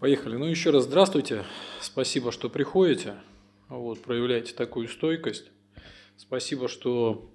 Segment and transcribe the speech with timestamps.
[0.00, 0.36] Поехали.
[0.36, 1.44] Ну, еще раз здравствуйте.
[1.80, 3.16] Спасибо, что приходите.
[3.68, 5.50] Вот, проявляете такую стойкость.
[6.16, 7.28] Спасибо, что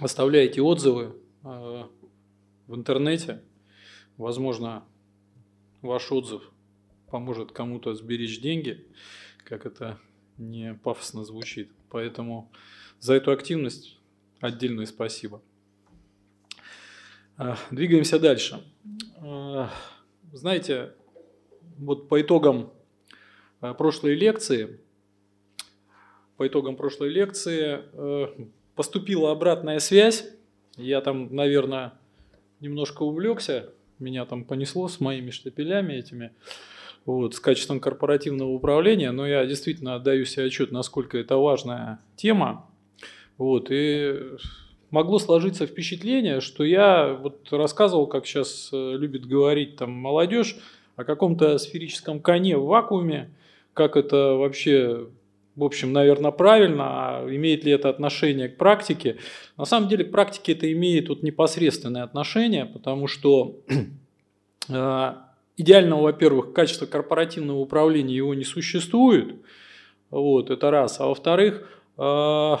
[0.00, 1.14] оставляете отзывы
[1.44, 1.84] э,
[2.66, 3.44] в интернете.
[4.16, 4.82] Возможно,
[5.82, 6.50] ваш отзыв
[7.08, 8.84] поможет кому-то сберечь деньги,
[9.44, 10.00] как это
[10.38, 11.70] не пафосно звучит.
[11.90, 12.50] Поэтому
[12.98, 14.00] за эту активность
[14.40, 15.40] отдельное спасибо.
[17.38, 18.64] Э, двигаемся дальше.
[19.18, 19.68] Э,
[20.32, 20.94] знаете,
[21.78, 22.72] вот по итогам
[23.60, 24.80] э, прошлой лекции,
[26.36, 28.26] по итогам прошлой лекции э,
[28.74, 30.26] поступила обратная связь.
[30.76, 31.92] Я там, наверное,
[32.60, 36.32] немножко увлекся, меня там понесло с моими штапелями этими,
[37.04, 42.68] вот, с качеством корпоративного управления, но я действительно отдаю себе отчет, насколько это важная тема.
[43.38, 44.14] Вот, и
[44.90, 50.56] могло сложиться впечатление, что я вот рассказывал, как сейчас э, любит говорить там молодежь,
[50.96, 53.30] о каком-то сферическом коне в вакууме,
[53.74, 55.08] как это вообще,
[55.56, 59.16] в общем, наверное, правильно, а имеет ли это отношение к практике.
[59.56, 63.60] На самом деле к практике это имеет вот непосредственное отношение, потому что
[64.68, 65.14] э,
[65.56, 69.36] идеального, во-первых, качества корпоративного управления его не существует,
[70.10, 72.56] вот, это раз, а во-вторых, э,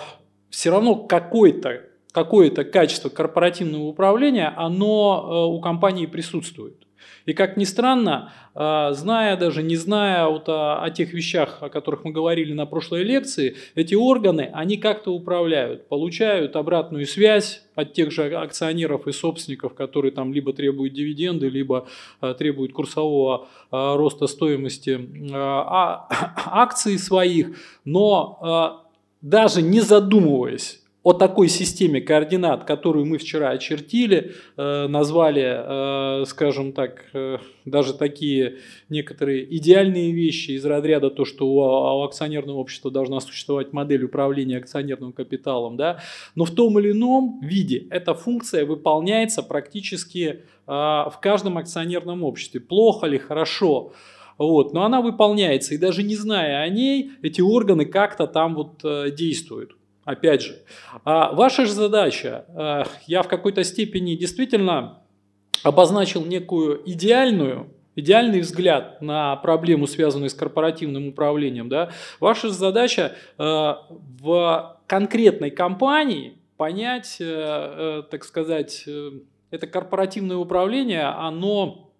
[0.48, 6.86] все равно какое-то какое-то качество корпоративного управления, оно э, у компании присутствует.
[7.26, 11.68] И как ни странно, а, зная даже, не зная вот о, о тех вещах, о
[11.68, 17.94] которых мы говорили на прошлой лекции, эти органы, они как-то управляют, получают обратную связь от
[17.94, 21.86] тех же акционеров и собственников, которые там либо требуют дивиденды, либо
[22.20, 25.00] а, требуют курсового а, роста стоимости
[25.32, 28.82] акций своих, но
[29.20, 36.72] даже не задумываясь о такой системе координат, которую мы вчера очертили, э, назвали, э, скажем
[36.72, 38.58] так, э, даже такие
[38.88, 45.12] некоторые идеальные вещи из разряда то, что у, акционерного общества должна существовать модель управления акционерным
[45.12, 45.98] капиталом, да,
[46.36, 52.60] но в том или ином виде эта функция выполняется практически в каждом акционерном обществе.
[52.60, 53.92] Плохо ли, хорошо.
[54.38, 58.80] Вот, но она выполняется, и даже не зная о ней, эти органы как-то там вот
[59.14, 59.72] действуют.
[60.04, 60.58] Опять же,
[61.04, 64.98] а ваша же задача, э, я в какой-то степени действительно
[65.62, 71.68] обозначил некую идеальную, идеальный взгляд на проблему, связанную с корпоративным управлением.
[71.68, 71.90] Да?
[72.18, 73.44] Ваша задача э,
[74.18, 78.84] в конкретной компании понять, э, так сказать,
[79.52, 81.92] это корпоративное управление, оно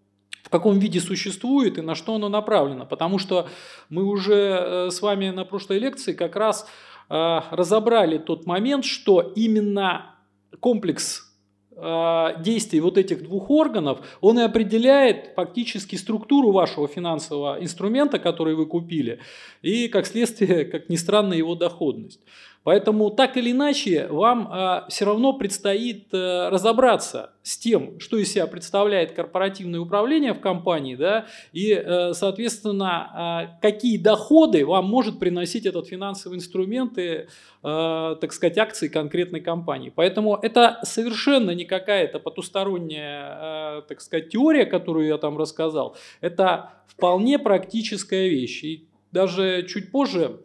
[0.43, 2.85] в каком виде существует и на что оно направлено.
[2.85, 3.49] Потому что
[3.89, 6.67] мы уже с вами на прошлой лекции как раз
[7.09, 10.17] разобрали тот момент, что именно
[10.61, 11.33] комплекс
[11.77, 18.55] э, действий вот этих двух органов, он и определяет фактически структуру вашего финансового инструмента, который
[18.55, 19.21] вы купили,
[19.63, 22.21] и, как следствие, как ни странно, его доходность.
[22.65, 28.33] Поэтому так или иначе вам а, все равно предстоит а, разобраться с тем, что из
[28.33, 35.19] себя представляет корпоративное управление в компании, да, и, а, соответственно, а, какие доходы вам может
[35.19, 37.27] приносить этот финансовый инструмент и,
[37.65, 39.93] а, так сказать, акции конкретной компании.
[39.95, 45.97] Поэтому это совершенно не какая-то потусторонняя, а, так сказать, теория, которую я там рассказал.
[46.21, 48.63] Это вполне практическая вещь.
[48.63, 50.41] И даже чуть позже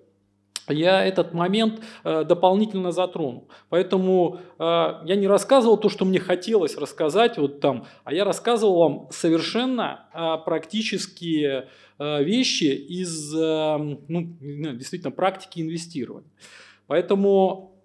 [0.73, 3.47] я этот момент э, дополнительно затрону.
[3.69, 4.63] Поэтому э,
[5.05, 10.07] я не рассказывал то, что мне хотелось рассказать вот там, а я рассказывал вам совершенно
[10.13, 11.69] э, практические
[11.99, 16.29] вещи из ну, действительно практики инвестирования.
[16.85, 17.81] Поэтому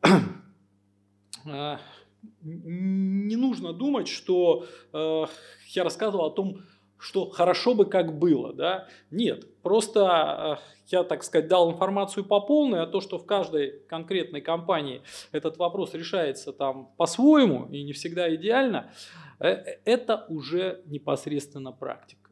[2.43, 6.61] не нужно думать, что я рассказывал о том,
[7.03, 8.53] что хорошо бы как было.
[8.53, 8.87] Да?
[9.11, 13.81] Нет, просто э, я, так сказать, дал информацию по полной, а то, что в каждой
[13.89, 15.03] конкретной компании
[15.33, 18.93] этот вопрос решается там по-своему и не всегда идеально,
[19.41, 19.49] э,
[19.85, 22.31] это уже непосредственно практика.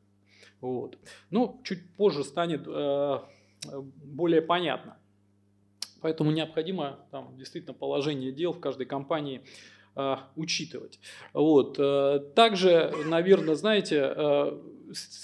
[0.61, 0.97] Вот.
[1.31, 3.19] Ну, чуть позже станет э,
[4.05, 4.99] более понятно.
[6.01, 9.43] Поэтому необходимо там, действительно положение дел в каждой компании
[10.37, 10.99] учитывать.
[11.33, 11.77] Вот.
[11.79, 14.59] Э, также, наверное, знаете, э,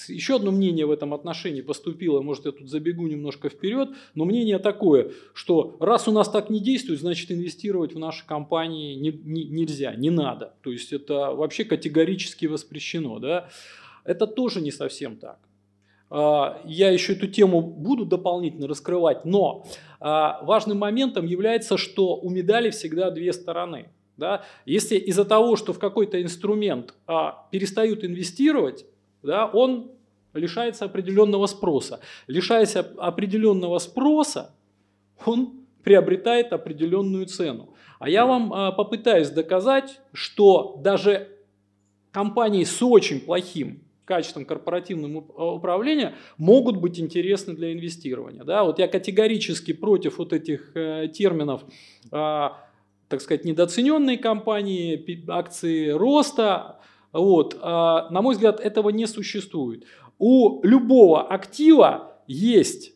[0.08, 4.58] еще одно мнение в этом отношении поступило, может я тут забегу немножко вперед, но мнение
[4.58, 9.44] такое, что раз у нас так не действует, значит инвестировать в наши компании не, не,
[9.44, 10.54] нельзя, не надо.
[10.62, 13.18] То есть это вообще категорически воспрещено.
[13.18, 13.48] Да?
[14.04, 15.38] Это тоже не совсем так.
[16.08, 19.66] А, я еще эту тему буду дополнительно раскрывать, но
[20.00, 23.88] а, важным моментом является, что у медали всегда две стороны.
[24.16, 24.44] Да?
[24.64, 28.86] Если из-за того, что в какой-то инструмент а, перестают инвестировать,
[29.22, 29.90] да, он
[30.34, 32.00] лишается определенного спроса.
[32.26, 34.54] Лишаясь определенного спроса,
[35.24, 37.74] он приобретает определенную цену.
[37.98, 41.28] А я вам а, попытаюсь доказать, что даже
[42.10, 45.18] компании с очень плохим качеством корпоративного
[45.54, 48.44] управления могут быть интересны для инвестирования.
[48.44, 48.64] Да?
[48.64, 51.64] Вот я категорически против вот этих э, терминов,
[52.12, 52.48] э,
[53.08, 56.80] так сказать, недооцененные компании, акции роста.
[57.12, 57.54] Вот.
[57.54, 57.58] Э,
[58.10, 59.84] на мой взгляд, этого не существует.
[60.18, 62.92] У любого актива есть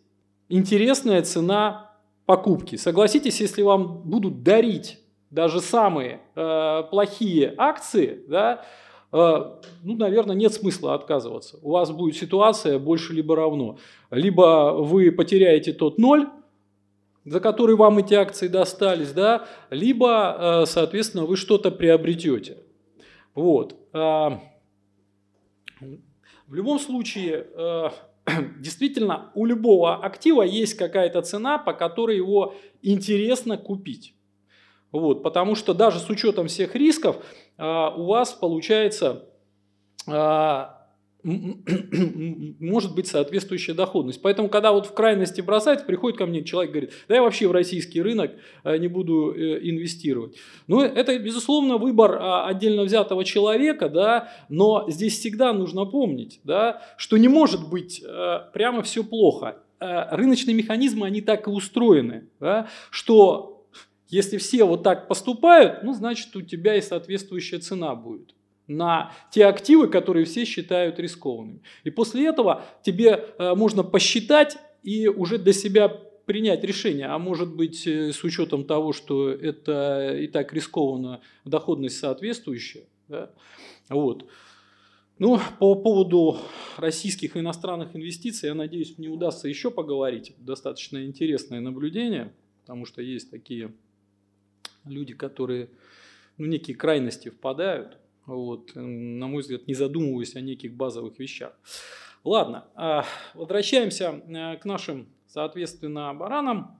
[0.48, 1.92] интересная цена
[2.26, 2.76] покупки.
[2.76, 4.98] Согласитесь, если вам будут дарить
[5.30, 8.64] даже самые э, плохие акции, да,
[9.12, 9.16] э,
[9.84, 11.58] ну, наверное, нет смысла отказываться.
[11.62, 13.78] У вас будет ситуация больше либо равно.
[14.10, 16.28] Либо вы потеряете тот ноль,
[17.30, 22.56] за который вам эти акции достались, да, либо, э, соответственно, вы что-то приобретете.
[23.36, 23.76] Вот.
[23.92, 24.30] Э,
[26.48, 27.90] в любом случае, э,
[28.58, 34.16] действительно у любого актива есть какая-то цена, по которой его интересно купить.
[34.90, 37.24] Вот, потому что даже с учетом всех рисков
[37.56, 39.28] а, у вас получается
[40.08, 40.79] а,
[41.22, 44.22] может быть соответствующая доходность.
[44.22, 47.46] Поэтому, когда вот в крайности бросать, приходит ко мне человек и говорит, да я вообще
[47.48, 48.32] в российский рынок
[48.64, 50.36] э, не буду э, инвестировать.
[50.66, 56.82] Ну, это, безусловно, выбор а, отдельно взятого человека, да, но здесь всегда нужно помнить, да,
[56.96, 59.58] что не может быть э, прямо все плохо.
[59.78, 63.66] Рыночные механизмы, они так и устроены, да, что
[64.08, 68.34] если все вот так поступают, ну, значит, у тебя и соответствующая цена будет
[68.70, 71.60] на те активы, которые все считают рискованными.
[71.84, 77.54] И после этого тебе э, можно посчитать и уже для себя принять решение, а может
[77.54, 82.84] быть э, с учетом того, что это и так рискованно, доходность соответствующая.
[83.08, 83.30] Да?
[83.88, 84.26] Вот.
[85.18, 86.38] Ну, по поводу
[86.76, 90.32] российских и иностранных инвестиций, я надеюсь, мне удастся еще поговорить.
[90.38, 93.72] Достаточно интересное наблюдение, потому что есть такие
[94.84, 95.68] люди, которые
[96.38, 101.52] ну, некие крайности впадают вот, на мой взгляд, не задумываясь о неких базовых вещах.
[102.22, 106.78] Ладно, а, возвращаемся э, к нашим, соответственно, баранам.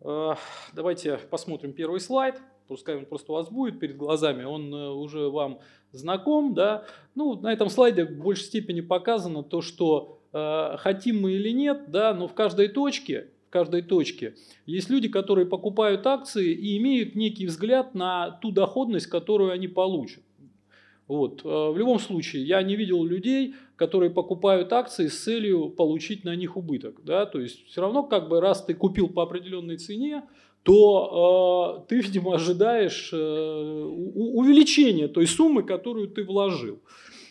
[0.00, 0.34] Э,
[0.72, 2.40] давайте посмотрим первый слайд.
[2.66, 5.60] Пускай он просто у вас будет перед глазами, он э, уже вам
[5.92, 6.54] знаком.
[6.54, 6.86] Да?
[7.14, 12.12] Ну, на этом слайде в большей степени показано то, что хотим мы или нет, да,
[12.12, 14.34] но в каждой точке каждой точке.
[14.66, 20.24] Есть люди, которые покупают акции и имеют некий взгляд на ту доходность, которую они получат.
[21.06, 21.42] Вот.
[21.44, 26.34] Э, в любом случае, я не видел людей, которые покупают акции с целью получить на
[26.34, 26.96] них убыток.
[27.04, 27.26] Да?
[27.26, 30.24] То есть все равно, как бы, раз ты купил по определенной цене,
[30.64, 36.80] то э, ты, видимо, ожидаешь э, увеличения той суммы, которую ты вложил.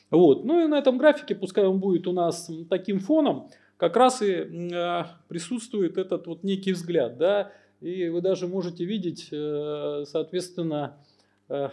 [0.09, 0.45] Вот.
[0.45, 3.49] Ну и на этом графике, пускай он будет у нас таким фоном,
[3.83, 7.51] как раз и э, присутствует этот вот некий взгляд, да,
[7.81, 11.03] и вы даже можете видеть, э, соответственно,
[11.49, 11.67] э,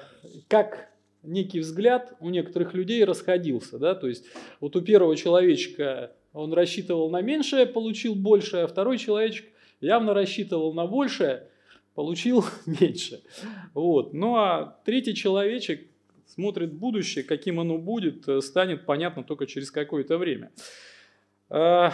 [0.49, 0.91] как
[1.23, 4.25] некий взгляд у некоторых людей расходился, да, то есть
[4.59, 9.47] вот у первого человечка он рассчитывал на меньшее, получил большее, а второй человечек
[9.81, 11.47] явно рассчитывал на большее,
[11.95, 13.23] получил меньше.
[13.73, 14.15] Вот.
[14.15, 15.87] Ну а третий человечек
[16.27, 20.51] смотрит будущее, каким оно будет, станет понятно только через какое-то время.
[21.51, 21.91] Э,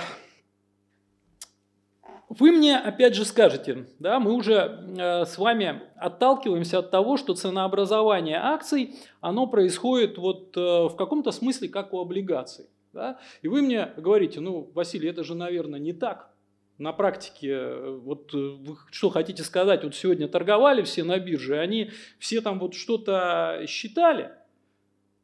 [2.28, 7.34] вы мне опять же скажете, да, мы уже э, с вами отталкиваемся от того, что
[7.34, 12.66] ценообразование акций, оно происходит вот э, в каком-то смысле как у облигаций.
[12.92, 13.18] Да?
[13.42, 16.32] И вы мне говорите, ну, Василий, это же, наверное, не так.
[16.78, 22.42] На практике, вот вы что хотите сказать, вот сегодня торговали все на бирже, они все
[22.42, 24.32] там вот что-то считали,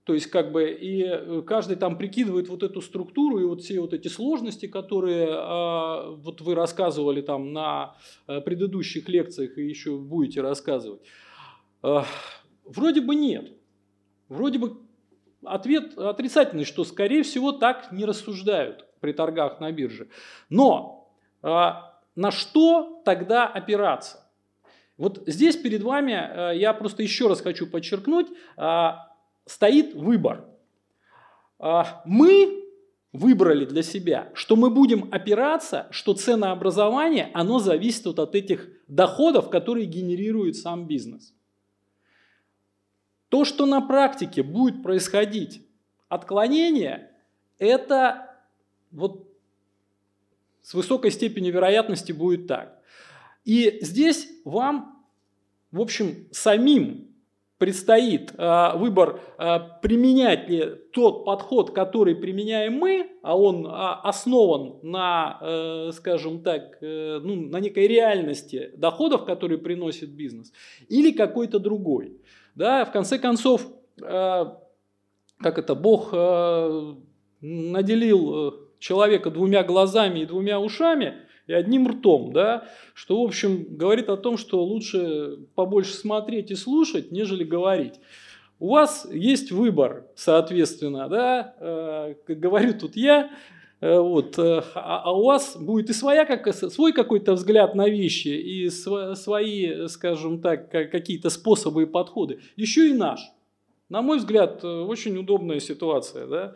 [0.04, 3.80] то есть, как бы, и э, каждый там прикидывает вот эту структуру и вот все
[3.80, 7.94] вот эти сложности, которые а, вот вы рассказывали там на
[8.26, 11.02] э, предыдущих лекциях и еще будете рассказывать.
[11.82, 12.04] А,
[12.64, 13.52] вроде бы нет.
[14.28, 14.78] Вроде бы
[15.44, 20.08] ответ отрицательный, что, скорее всего, так не рассуждают при торгах на бирже.
[20.48, 24.18] Но а, на что тогда опираться?
[24.96, 28.26] Вот здесь перед вами я просто еще раз хочу подчеркнуть,
[29.46, 30.44] стоит выбор.
[31.58, 32.62] А, мы
[33.12, 39.50] выбрали для себя, что мы будем опираться, что ценообразование, оно зависит вот от этих доходов,
[39.50, 41.34] которые генерирует сам бизнес.
[43.28, 45.66] То, что на практике будет происходить
[46.08, 47.10] отклонение,
[47.58, 48.34] это
[48.90, 49.28] вот
[50.62, 52.78] с высокой степенью вероятности будет так.
[53.44, 55.04] И здесь вам,
[55.70, 57.11] в общем, самим
[57.62, 63.70] предстоит э, выбор, э, применять ли тот подход, который применяем мы, а он э,
[64.02, 70.52] основан на, э, скажем так, э, ну, на некой реальности доходов, которые приносит бизнес,
[70.88, 72.20] или какой-то другой.
[72.56, 73.64] Да, в конце концов,
[74.00, 74.58] как
[75.38, 76.12] это, Бог
[77.40, 81.14] наделил э, человека двумя глазами и двумя ушами–
[81.46, 86.54] и одним ртом, да, что, в общем, говорит о том, что лучше побольше смотреть и
[86.54, 87.94] слушать, нежели говорить.
[88.58, 93.30] У вас есть выбор, соответственно, да, э, как говорю тут я,
[93.80, 97.88] э, вот, э, а, а у вас будет и своя, как, свой какой-то взгляд на
[97.88, 103.20] вещи, и св, свои, скажем так, какие-то способы и подходы, еще и наш.
[103.88, 106.54] На мой взгляд, очень удобная ситуация, да.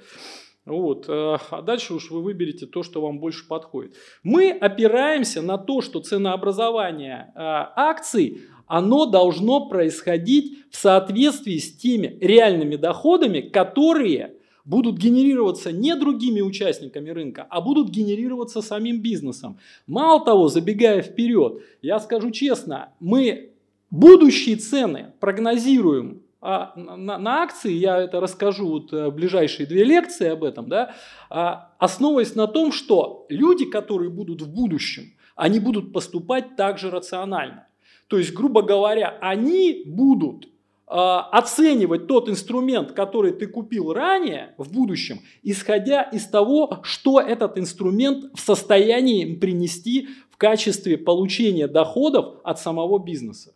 [0.67, 1.09] Вот.
[1.09, 3.95] Э, а дальше уж вы выберете то, что вам больше подходит.
[4.25, 12.19] Мы опираемся на то, что ценообразование э, акций, оно должно происходить в соответствии с теми
[12.21, 19.61] реальными доходами, которые будут генерироваться не другими участниками рынка, а будут генерироваться самим бизнесом.
[19.87, 23.53] Мало того, забегая вперед, я скажу честно, мы
[23.91, 30.29] будущие цены прогнозируем а на, на акции, я это расскажу вот э, ближайшие две лекции
[30.29, 30.95] об этом, да,
[31.29, 37.67] а, основываясь на том, что люди, которые будут в будущем, они будут поступать также рационально.
[38.07, 40.49] То есть, грубо говоря, они будут
[40.87, 47.59] а, оценивать тот инструмент, который ты купил ранее в будущем, исходя из того, что этот
[47.59, 53.53] инструмент в состоянии принести в качестве получения доходов от самого бизнеса.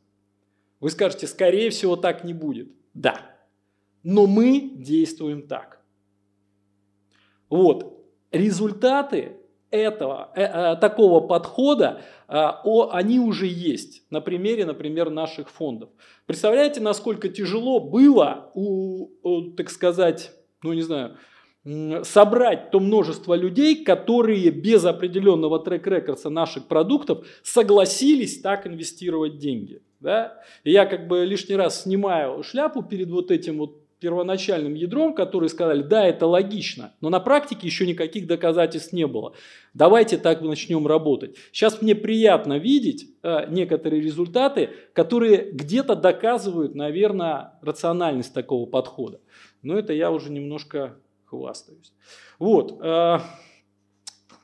[0.80, 2.79] Вы скажете, скорее всего, так не будет.
[2.94, 3.20] Да.
[4.02, 5.80] Но мы действуем так.
[7.48, 7.96] Вот.
[8.30, 9.36] Результаты
[9.70, 15.90] этого, э, э, такого подхода, э, о, они уже есть на примере, например, наших фондов.
[16.26, 19.08] Представляете, насколько тяжело было у,
[19.56, 20.32] так сказать,
[20.62, 21.16] ну не знаю,
[22.04, 29.82] собрать то множество людей, которые без определенного трек-рекорда наших продуктов согласились так инвестировать деньги.
[30.00, 30.40] Да?
[30.64, 35.50] И я как бы лишний раз снимаю шляпу перед вот этим вот первоначальным ядром, которые
[35.50, 39.34] сказали, да, это логично, но на практике еще никаких доказательств не было.
[39.74, 41.36] Давайте так начнем работать.
[41.52, 49.20] Сейчас мне приятно видеть э, некоторые результаты, которые где-то доказывают, наверное, рациональность такого подхода.
[49.62, 51.92] Но это я уже немножко хвастаюсь.
[52.38, 53.18] Вот, э,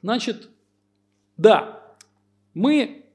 [0.03, 0.51] значит,
[1.39, 1.83] да,
[2.53, 3.06] мы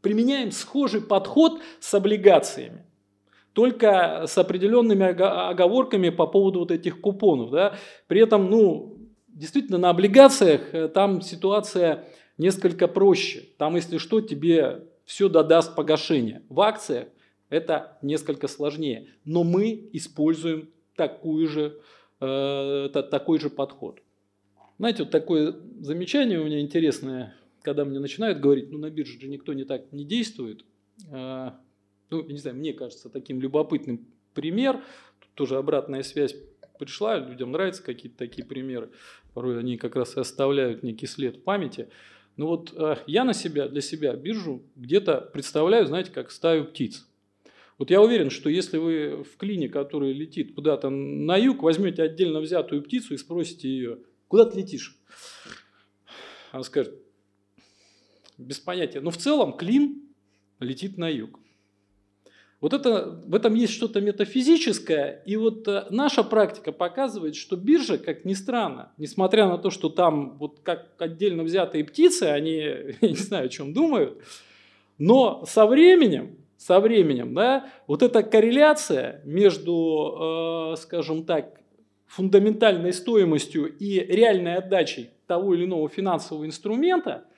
[0.00, 2.84] применяем схожий подход с облигациями.
[3.52, 7.50] Только с определенными оговорками по поводу вот этих купонов.
[7.50, 7.74] Да?
[8.06, 12.04] При этом, ну, действительно, на облигациях э, там ситуация
[12.38, 13.48] несколько проще.
[13.58, 16.42] Там, если что, тебе все додаст погашение.
[16.48, 17.08] В акциях
[17.48, 19.08] это несколько сложнее.
[19.24, 21.80] Но мы используем такую же,
[22.20, 24.00] э, такой же подход.
[24.78, 29.28] Знаете, вот такое замечание у меня интересное когда мне начинают говорить, ну на бирже же
[29.28, 30.64] никто не так не действует,
[31.10, 31.58] а,
[32.10, 34.82] ну, не знаю, мне кажется таким любопытным пример,
[35.20, 36.34] тут тоже обратная связь
[36.78, 38.90] пришла, людям нравятся какие-то такие примеры,
[39.34, 41.88] порой они как раз и оставляют некий след в памяти.
[42.36, 47.06] Ну вот а, я на себя, для себя биржу где-то представляю, знаете, как стаю птиц.
[47.78, 52.40] Вот я уверен, что если вы в клине, который летит куда-то на юг, возьмете отдельно
[52.40, 53.98] взятую птицу и спросите ее,
[54.28, 54.98] куда ты летишь?
[56.52, 56.94] Она скажет,
[58.40, 59.00] без понятия.
[59.00, 60.02] Но в целом клин
[60.58, 61.38] летит на юг.
[62.60, 67.96] Вот это, в этом есть что-то метафизическое, и вот э, наша практика показывает, что биржа,
[67.96, 72.56] как ни странно, несмотря на то, что там вот как отдельно взятые птицы, они,
[73.00, 74.22] я не знаю, о чем думают,
[74.98, 81.58] но со временем, со временем, да, вот эта корреляция между, э, скажем так,
[82.08, 87.24] фундаментальной стоимостью и реальной отдачей того или иного финансового инструмента–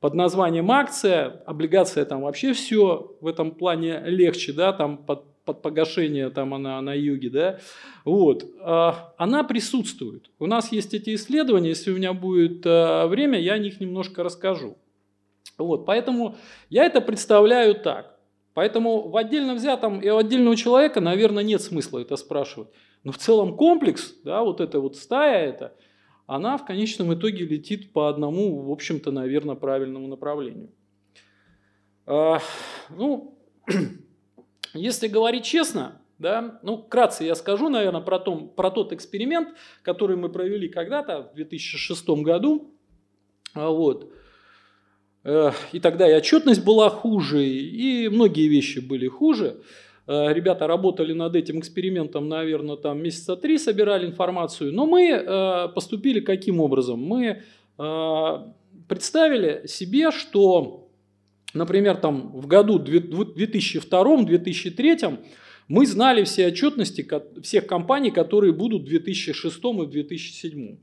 [0.00, 5.60] под названием акция, облигация там вообще все в этом плане легче, да, там под, под
[5.62, 7.58] погашение там она на юге, да,
[8.04, 10.30] вот, а, она присутствует.
[10.38, 14.22] У нас есть эти исследования, если у меня будет а, время, я о них немножко
[14.22, 14.78] расскажу.
[15.56, 16.36] Вот, поэтому
[16.70, 18.14] я это представляю так.
[18.54, 22.68] Поэтому в отдельно взятом и у отдельного человека, наверное, нет смысла это спрашивать.
[23.04, 25.74] Но в целом комплекс, да, вот эта вот стая, это–
[26.28, 30.68] она в конечном итоге летит по одному, в общем-то, наверное, правильному направлению.
[32.04, 32.40] А,
[32.90, 33.38] ну,
[34.74, 40.16] если говорить честно, да, ну, вкратце я скажу, наверное, про, том, про тот эксперимент, который
[40.16, 42.74] мы провели когда-то в 2006 году.
[43.54, 44.12] А, вот.
[45.24, 49.62] Э, и тогда и отчетность была хуже, и многие вещи были хуже.
[50.08, 54.72] Э, ребята работали над этим экспериментом, наверное, там месяца три, собирали информацию.
[54.72, 57.02] Но мы э, поступили каким образом?
[57.02, 57.42] Мы
[57.78, 58.38] э,
[58.88, 60.88] представили себе, что,
[61.52, 65.18] например, там в году 2002-2003
[65.68, 67.06] мы знали все отчетности
[67.42, 70.78] всех компаний, которые будут в 2006 и 2007.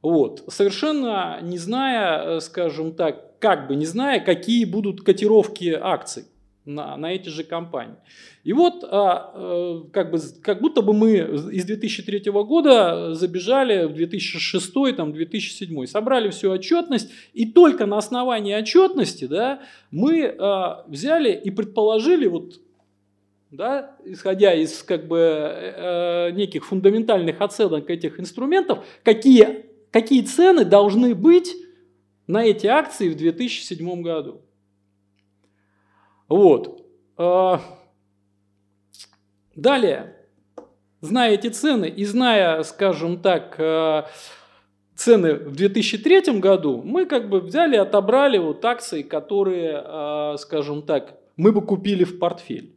[0.00, 0.44] Вот.
[0.48, 6.24] Совершенно не зная, скажем так, как бы не зная, какие будут котировки акций
[6.68, 7.96] на, на эти же компании.
[8.44, 11.16] И вот а, а, как, бы, как будто бы мы
[11.50, 18.54] из 2003 года забежали в 2006, там, 2007, собрали всю отчетность, и только на основании
[18.54, 19.60] отчетности да,
[19.90, 22.60] мы а, взяли и предположили, вот,
[23.50, 31.14] да, исходя из как бы, э, неких фундаментальных оценок этих инструментов, какие, какие цены должны
[31.14, 31.56] быть
[32.26, 34.42] на эти акции в 2007 году.
[36.28, 36.84] Вот.
[37.16, 37.60] А,
[39.56, 40.14] далее,
[41.00, 44.08] зная эти цены и зная, скажем так, а,
[44.94, 51.18] цены в 2003 году, мы как бы взяли, отобрали вот акции, которые, а, скажем так,
[51.36, 52.74] мы бы купили в портфель.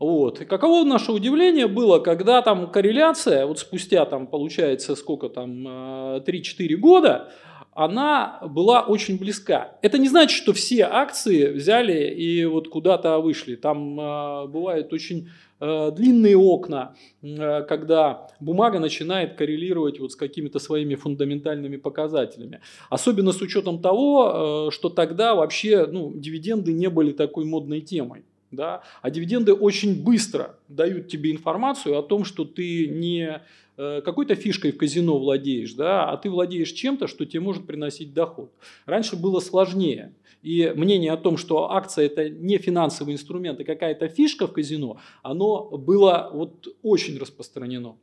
[0.00, 0.40] Вот.
[0.40, 6.74] И каково наше удивление было, когда там корреляция, вот спустя там получается сколько там, 3-4
[6.76, 7.32] года,
[7.74, 9.76] она была очень близка.
[9.82, 13.56] Это не значит, что все акции взяли и вот куда-то вышли.
[13.56, 15.28] Там э, бывают очень
[15.60, 22.60] э, длинные окна, э, когда бумага начинает коррелировать вот с какими-то своими фундаментальными показателями.
[22.90, 28.24] Особенно с учетом того, э, что тогда вообще ну, дивиденды не были такой модной темой.
[28.52, 28.82] Да?
[29.02, 33.42] А дивиденды очень быстро дают тебе информацию о том, что ты не
[33.76, 38.52] какой-то фишкой в казино владеешь, да, а ты владеешь чем-то, что тебе может приносить доход.
[38.86, 40.14] Раньше было сложнее.
[40.42, 44.98] И мнение о том, что акция это не финансовый инструмент, а какая-то фишка в казино,
[45.22, 47.96] оно было вот очень распространено.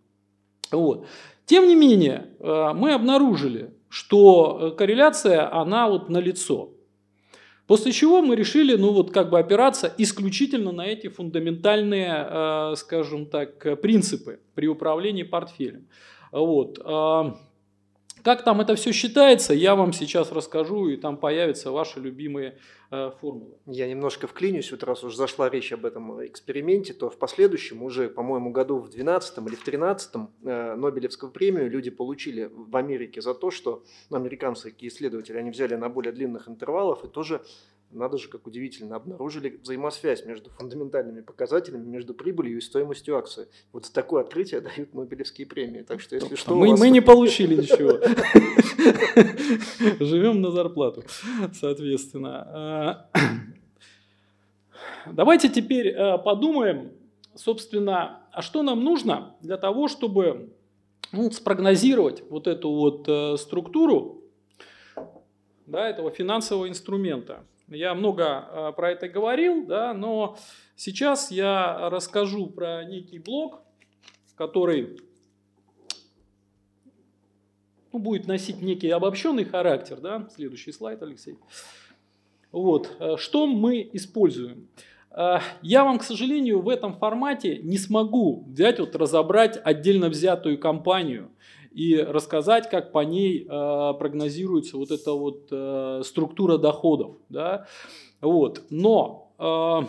[0.71, 1.05] Вот.
[1.45, 6.71] Тем не менее, э, мы обнаружили, что корреляция, она вот налицо.
[7.67, 13.25] После чего мы решили, ну вот как бы опираться исключительно на эти фундаментальные, э, скажем
[13.25, 15.87] так, принципы при управлении портфелем.
[16.31, 16.79] Вот.
[18.23, 22.57] Как там это все считается, я вам сейчас расскажу, и там появятся ваши любимые
[22.91, 23.57] э, формулы.
[23.65, 28.09] Я немножко вклинюсь, вот раз уже зашла речь об этом эксперименте, то в последующем, уже,
[28.09, 33.33] по-моему, году в 12 или в 13 э, Нобелевскую премию люди получили в Америке за
[33.33, 37.41] то, что ну, американские исследователи, они взяли на более длинных интервалов и тоже
[37.91, 43.47] надо же, как удивительно, обнаружили взаимосвязь между фундаментальными показателями, между прибылью и стоимостью акции.
[43.71, 45.81] Вот за такое открытие дают Нобелевские премии.
[45.81, 46.79] Так что, если что, мы, вас...
[46.79, 47.99] мы не получили ничего.
[50.05, 51.03] Живем на зарплату,
[51.53, 52.47] соответственно.
[52.53, 53.09] А,
[55.11, 56.91] давайте теперь э, подумаем,
[57.35, 60.53] собственно, а что нам нужно для того, чтобы
[61.11, 64.23] ну, спрогнозировать вот эту вот э, структуру
[65.67, 67.43] да, этого финансового инструмента.
[67.71, 70.37] Я много э, про это говорил, да, но
[70.75, 73.61] сейчас я расскажу про некий блок,
[74.35, 74.99] который
[77.93, 80.01] ну, будет носить некий обобщенный характер.
[80.01, 80.27] Да?
[80.35, 81.37] Следующий слайд, Алексей.
[82.51, 82.93] Вот.
[82.99, 84.67] Э, что мы используем?
[85.09, 90.57] Э, я вам, к сожалению, в этом формате не смогу взять, вот, разобрать отдельно взятую
[90.57, 91.31] компанию
[91.71, 97.15] и рассказать, как по ней э, прогнозируется вот эта вот э, структура доходов.
[97.29, 97.67] Да?
[98.19, 98.63] Вот.
[98.69, 99.81] Но э,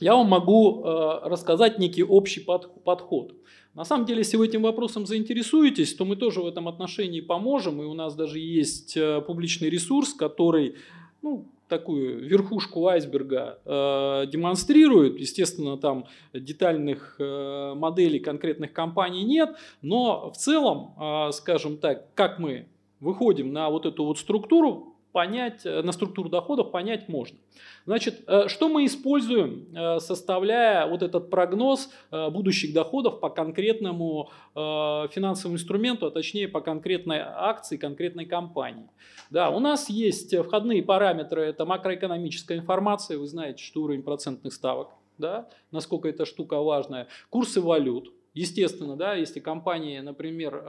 [0.00, 3.34] я вам могу рассказать некий общий под, подход.
[3.74, 7.80] На самом деле, если вы этим вопросом заинтересуетесь, то мы тоже в этом отношении поможем,
[7.80, 10.74] и у нас даже есть публичный ресурс, который
[11.22, 15.18] ну, такую верхушку айсберга э, демонстрирует.
[15.18, 16.04] Естественно, там
[16.34, 22.66] детальных э, моделей конкретных компаний нет, но в целом, э, скажем так, как мы
[23.00, 27.38] выходим на вот эту вот структуру, понять, э, на структуру доходов понять можно.
[27.84, 35.56] Значит, э, что мы используем, э, составляя вот этот прогноз будущих доходов по конкретному финансовому
[35.56, 38.88] инструменту, а точнее по конкретной акции, конкретной компании.
[39.30, 44.88] Да, у нас есть входные параметры, это макроэкономическая информация, вы знаете, что уровень процентных ставок,
[45.18, 50.64] да, насколько эта штука важная, курсы валют, Естественно, да, если компании, например,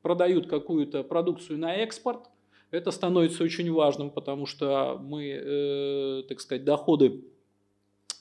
[0.00, 2.30] продают какую-то продукцию на экспорт,
[2.76, 7.24] это становится очень важным, потому что мы, э, так сказать, доходы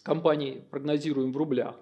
[0.04, 1.76] компании прогнозируем в рублях.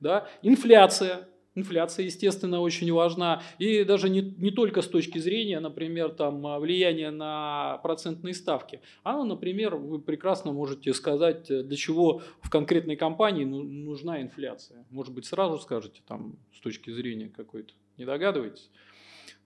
[0.00, 0.28] Да?
[0.42, 3.42] Инфляция, Инфляция, естественно, очень важна.
[3.58, 8.82] И даже не, не только с точки зрения, например, там, влияния на процентные ставки.
[9.02, 14.84] А, например, вы прекрасно можете сказать, для чего в конкретной компании ну, нужна инфляция.
[14.90, 17.72] Может быть, сразу скажете, там, с точки зрения какой-то.
[17.96, 18.70] Не догадываетесь?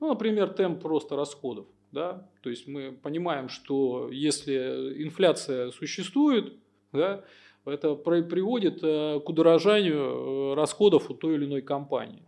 [0.01, 1.67] Ну, например, темп роста расходов.
[1.93, 2.29] Да?
[2.43, 6.55] То есть мы понимаем, что если инфляция существует,
[6.93, 7.25] да,
[7.65, 12.25] это приводит э, к удорожанию э, расходов у той или иной компании.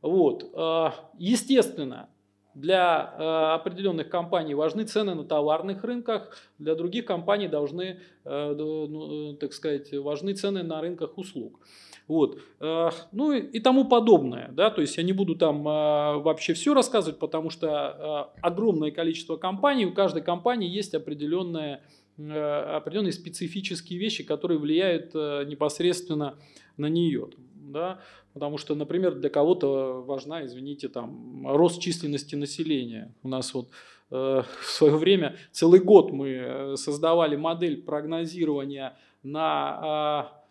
[0.00, 0.50] Вот.
[0.54, 2.08] А, естественно,
[2.54, 3.22] для э,
[3.54, 10.34] определенных компаний важны цены на товарных рынках, для других компаний должны, ну, так сказать, важны
[10.34, 11.58] цены на рынках услуг.
[12.06, 12.38] Вот.
[12.60, 14.50] Ну и тому подобное.
[14.52, 14.70] Да?
[14.70, 19.94] То есть я не буду там вообще все рассказывать, потому что огромное количество компаний, у
[19.94, 21.80] каждой компании есть определенная
[22.16, 26.36] Э, определенные специфические вещи, которые влияют э, непосредственно
[26.76, 27.28] на нее.
[27.56, 28.00] Да?
[28.34, 33.12] Потому что, например, для кого-то важна, извините, там, рост численности населения.
[33.24, 33.68] У нас вот
[34.12, 40.43] э, в свое время целый год мы создавали модель прогнозирования на э,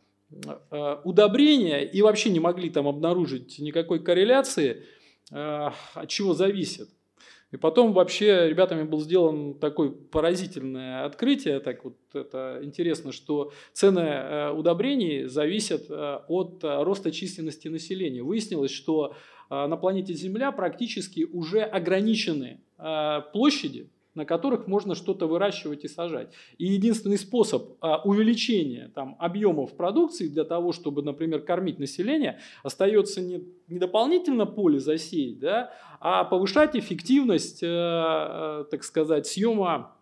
[1.03, 4.83] удобрения и вообще не могли там обнаружить никакой корреляции,
[5.31, 6.89] э, от чего зависит.
[7.53, 13.99] И потом вообще ребятами был сделан такое поразительное открытие, так вот это интересно, что цены
[13.99, 18.23] э, удобрений зависят э, от э, роста численности населения.
[18.23, 19.15] Выяснилось, что
[19.49, 22.61] на планете Земля практически уже ограничены
[23.33, 26.31] площади на которых можно что-то выращивать и сажать.
[26.57, 33.21] И единственный способ а, увеличения там, объемов продукции для того, чтобы, например, кормить население, остается
[33.21, 39.95] не, не дополнительно поле засеять, да, а повышать эффективность, э, э, так сказать, съема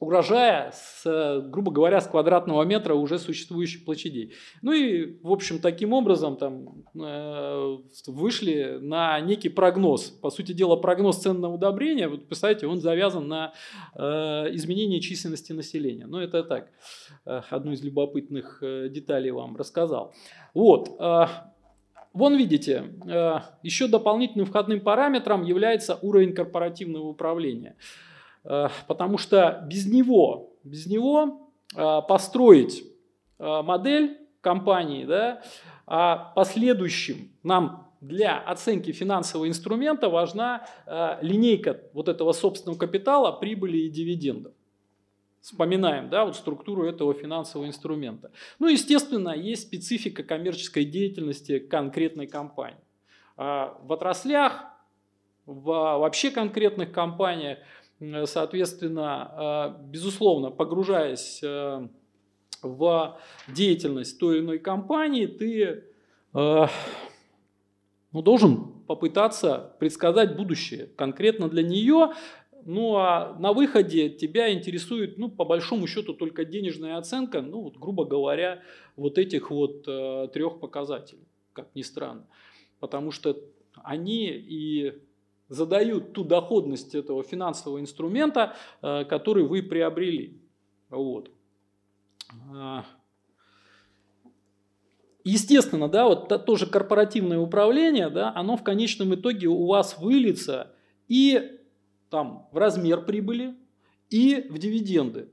[0.00, 4.34] урожая, с, грубо говоря, с квадратного метра уже существующих площадей.
[4.62, 10.10] Ну и, в общем, таким образом там, э, вышли на некий прогноз.
[10.10, 13.52] По сути дела, прогноз цен на удобрения, вот, представляете, он завязан на
[13.94, 14.00] э,
[14.54, 16.06] изменение численности населения.
[16.06, 16.70] Ну, это так,
[17.26, 20.14] э, одну из любопытных э, деталей вам рассказал.
[20.54, 20.96] Вот.
[21.00, 21.26] Э,
[22.14, 27.76] Вон видите, э, еще дополнительным входным параметром является уровень корпоративного управления.
[28.48, 32.82] Э, потому что без него, без него э, построить
[33.38, 35.42] э, модель компании, да,
[35.86, 40.66] а последующим нам для оценки финансового инструмента важна
[41.20, 44.52] линейка вот этого собственного капитала, прибыли и дивидендов.
[45.40, 48.30] Вспоминаем да, вот структуру этого финансового инструмента.
[48.60, 52.78] Ну, естественно, есть специфика коммерческой деятельности конкретной компании.
[53.36, 54.66] В отраслях,
[55.46, 57.58] в вообще конкретных компаниях
[58.26, 61.88] соответственно, э, безусловно, погружаясь э,
[62.62, 65.84] в деятельность той или иной компании, ты
[66.34, 66.68] ну,
[68.12, 72.12] должен попытаться предсказать будущее конкретно для нее,
[72.64, 77.78] ну а на выходе тебя интересует, ну, по большому счету, только денежная оценка, ну, вот,
[77.78, 78.62] грубо говоря,
[78.94, 82.26] вот этих вот э, трех показателей, как ни странно.
[82.78, 83.38] Потому что
[83.82, 84.92] они и
[85.48, 90.40] задают ту доходность этого финансового инструмента, э, который вы приобрели.
[90.90, 91.30] Вот.
[92.52, 92.84] А,
[95.24, 100.74] естественно, да, вот тоже корпоративное управление, да, оно в конечном итоге у вас выльется
[101.08, 101.58] и
[102.10, 103.54] там, в размер прибыли,
[104.10, 105.30] и в дивиденды,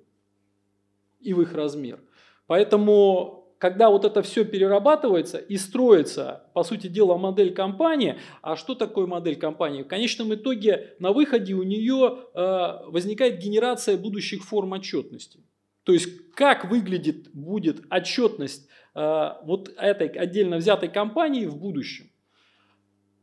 [1.20, 2.02] и в их размер.
[2.48, 8.76] Поэтому когда вот это все перерабатывается и строится, по сути дела, модель компании, а что
[8.76, 9.84] такое модель компании?
[9.84, 12.40] В конечном итоге на выходе у нее э,
[12.88, 15.40] возникает генерация будущих форм отчетности.
[15.84, 22.10] То есть как выглядит будет отчетность э, вот этой отдельно взятой компании в будущем.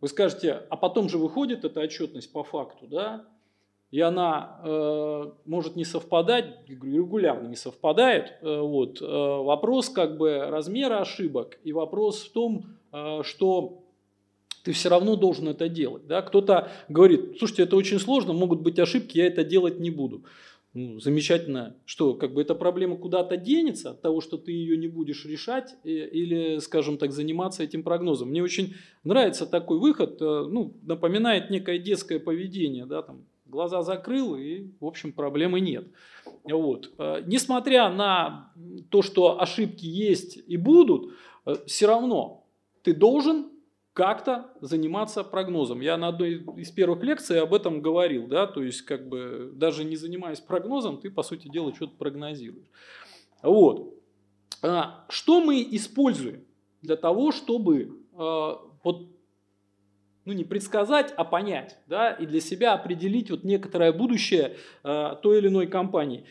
[0.00, 3.24] Вы скажете, а потом же выходит эта отчетность по факту, да?
[3.92, 8.32] И она э, может не совпадать, регулярно не совпадает.
[8.40, 9.02] Э, вот.
[9.02, 13.84] Э, вопрос как бы размера ошибок и вопрос в том, э, что
[14.64, 16.06] ты все равно должен это делать.
[16.06, 16.22] Да?
[16.22, 20.24] Кто-то говорит, слушайте, это очень сложно, могут быть ошибки, я это делать не буду.
[20.72, 24.88] Ну, замечательно, что как бы эта проблема куда-то денется от того, что ты ее не
[24.88, 28.30] будешь решать или, скажем так, заниматься этим прогнозом.
[28.30, 28.74] Мне очень
[29.04, 34.86] нравится такой выход, э, ну, напоминает некое детское поведение, да, там, глаза закрыл, и, в
[34.86, 35.86] общем, проблемы нет.
[36.44, 36.90] Вот.
[36.98, 38.50] Э, несмотря на
[38.88, 41.12] то, что ошибки есть и будут,
[41.46, 42.46] э, все равно
[42.82, 43.50] ты должен
[43.92, 45.82] как-то заниматься прогнозом.
[45.82, 49.84] Я на одной из первых лекций об этом говорил, да, то есть как бы даже
[49.84, 52.70] не занимаясь прогнозом, ты по сути дела что-то прогнозируешь.
[53.42, 53.94] Вот.
[54.62, 56.44] А, что мы используем
[56.80, 57.98] для того, чтобы
[58.82, 59.06] вот,
[60.24, 65.48] ну не предсказать, а понять, да, и для себя определить вот некоторое будущее той или
[65.48, 66.24] иной компании.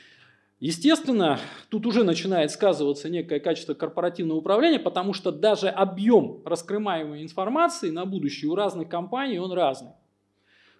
[0.62, 7.89] Естественно, тут уже начинает сказываться некое качество корпоративного управления, потому что даже объем раскрываемой информации
[7.89, 9.93] на будущее у разных компаний, он разный.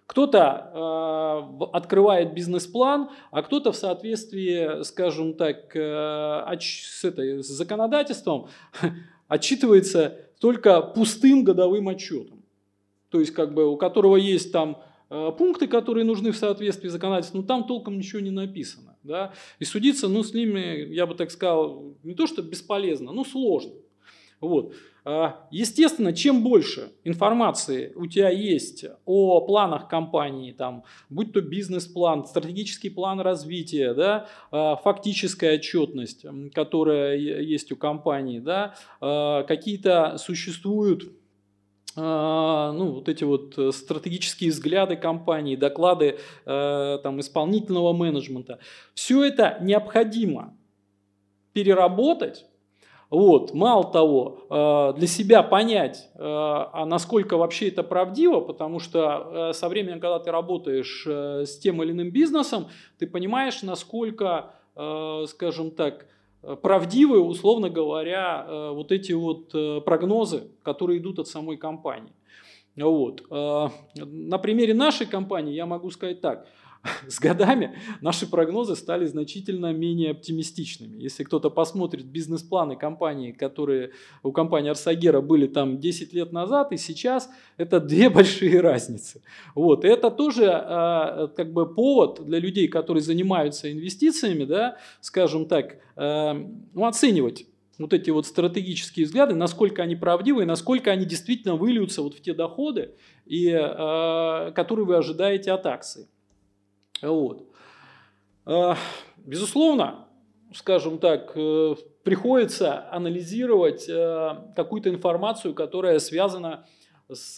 [0.06, 8.48] Кто-то э, открывает бизнес-план, а кто-то в соответствии, скажем так, э, с, этой, с законодательством
[9.26, 12.41] отчитывается только пустым годовым отчетом.
[13.12, 16.92] То есть, как бы, у которого есть там э, пункты, которые нужны в соответствии с
[16.92, 18.96] законодательством, но там толком ничего не написано.
[19.02, 19.34] Да?
[19.58, 23.74] И судиться ну, с ними, я бы так сказал, не то что бесполезно, но сложно.
[24.40, 24.74] Вот.
[25.04, 32.24] А, естественно, чем больше информации у тебя есть о планах компании, там, будь то бизнес-план,
[32.24, 41.12] стратегический план развития, да, а, фактическая отчетность, которая есть у компании, да, а, какие-то существуют
[41.94, 48.58] ну, вот эти вот э, стратегические взгляды компании, доклады э, там, исполнительного менеджмента.
[48.94, 50.56] Все это необходимо
[51.52, 52.46] переработать.
[53.10, 53.52] Вот.
[53.52, 60.00] Мало того, э, для себя понять, а насколько вообще это правдиво, потому что со временем,
[60.00, 66.06] когда ты работаешь с тем или иным бизнесом, ты понимаешь, насколько, скажем так,
[66.62, 72.12] правдивы, условно говоря, э, вот эти вот э, прогнозы, которые идут от самой компании.
[72.74, 73.28] Вот.
[73.30, 76.46] На примере нашей компании я могу сказать так–
[77.08, 81.00] с годами наши прогнозы стали значительно менее оптимистичными.
[81.00, 83.92] Если кто-то посмотрит бизнес-планы компании, которые
[84.22, 89.22] у компании Арсагера были там 10 лет назад и сейчас, это две большие разницы.
[89.54, 89.84] Вот.
[89.84, 95.78] И это тоже э, как бы повод для людей, которые занимаются инвестициями, да, скажем так,
[95.96, 96.32] э,
[96.74, 97.46] ну, оценивать
[97.78, 102.34] вот эти вот стратегические взгляды, насколько они правдивы, насколько они действительно выльются вот в те
[102.34, 106.08] доходы, и, э, которые вы ожидаете от акций.
[107.02, 107.48] Вот.
[108.44, 108.76] А,
[109.18, 110.08] безусловно,
[110.54, 116.66] скажем так, э, приходится анализировать э, какую-то информацию, которая связана
[117.10, 117.36] с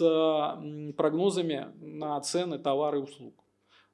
[0.96, 3.34] прогнозами на цены товары и услуг.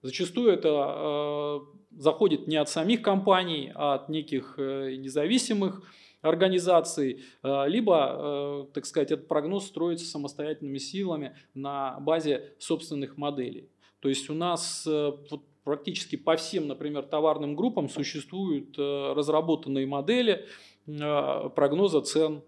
[0.03, 1.61] Зачастую это э,
[1.97, 5.83] заходит не от самих компаний, а от неких независимых
[6.21, 13.71] организаций, либо, так сказать, этот прогноз строится самостоятельными силами на базе собственных моделей.
[14.01, 20.47] То есть у нас вот практически по всем, например, товарным группам существуют э, разработанные модели
[20.87, 22.43] э, прогноза цен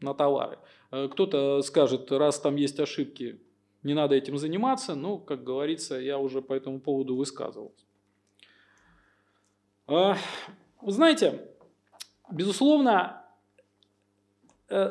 [0.00, 0.58] на товары.
[0.90, 3.40] Э, кто-то скажет, раз там есть ошибки,
[3.82, 7.84] не надо этим заниматься, но, как говорится, я уже по этому поводу высказывался.
[9.86, 10.16] Вы
[10.86, 11.46] знаете,
[12.30, 13.23] безусловно,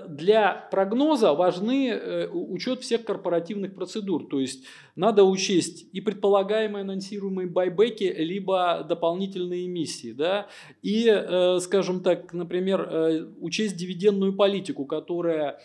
[0.07, 4.27] для прогноза важны э, учет всех корпоративных процедур.
[4.27, 4.65] То есть
[4.95, 10.13] надо учесть и предполагаемые анонсируемые байбеки, либо дополнительные эмиссии.
[10.13, 10.47] Да?
[10.81, 15.59] И, э, скажем так, например, учесть дивидендную политику, которая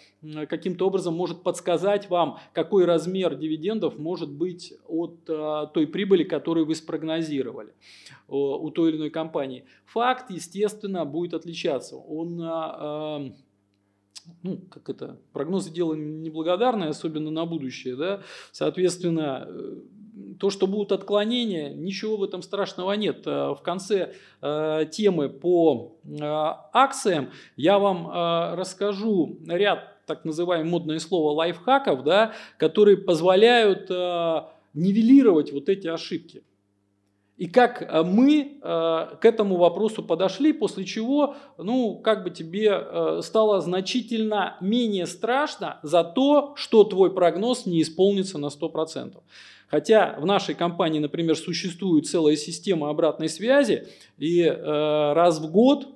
[0.49, 6.75] каким-то образом может подсказать вам, какой размер дивидендов может быть от той прибыли, которую вы
[6.75, 7.73] спрогнозировали
[8.27, 9.65] у той или иной компании.
[9.87, 11.97] Факт, естественно, будет отличаться.
[11.97, 13.35] Он
[14.43, 19.77] ну, как это, прогнозы дело неблагодарное, особенно на будущее, да, соответственно, э,
[20.39, 23.27] то, что будут отклонения, ничего в этом страшного нет.
[23.27, 25.99] Э, в конце э, темы по
[26.73, 33.91] акциям я вам расскажу ряд так называемое модное слово лайфхаков, да, которые позволяют
[34.73, 36.43] нивелировать вот эти ошибки.
[37.39, 42.69] И как э, мы э, к этому вопросу подошли, после чего, ну, как бы тебе
[42.69, 49.19] э, стало значительно менее страшно за то, что твой прогноз не исполнится на 100%.
[49.69, 55.89] Хотя в нашей компании, например, существует целая система обратной связи, и раз в год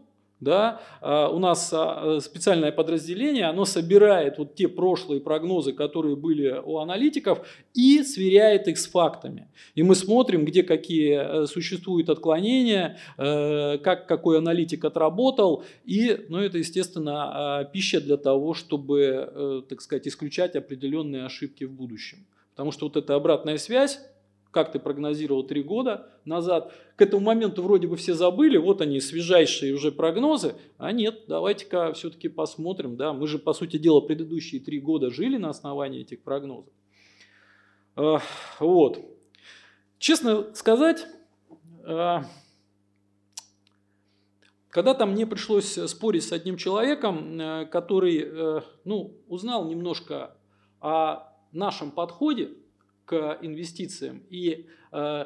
[0.42, 6.61] да, а, у нас а, специальное подразделение, оно собирает вот те прошлые прогнозы, которые были
[6.64, 9.48] у аналитиков, и сверяет их с фактами.
[9.76, 16.38] И мы смотрим, где какие э, существуют отклонения, э, как какой аналитик отработал, и, ну,
[16.38, 22.26] это, естественно, а, пища для того, чтобы, э, так сказать, исключать определенные ошибки в будущем.
[22.50, 24.00] Потому что вот эта обратная связь,
[24.52, 26.72] как ты прогнозировал три года назад.
[26.96, 30.54] К этому моменту вроде бы все забыли, вот они, свежайшие уже прогнозы.
[30.78, 32.96] А нет, давайте-ка все-таки посмотрим.
[32.96, 33.12] Да?
[33.12, 36.72] Мы же, по сути дела, предыдущие три года жили на основании этих прогнозов.
[38.60, 39.00] Вот.
[39.98, 41.06] Честно сказать,
[44.68, 50.34] когда-то мне пришлось спорить с одним человеком, э, который э, ну, узнал немножко
[50.80, 52.48] о нашем подходе
[53.04, 55.24] к инвестициям и э,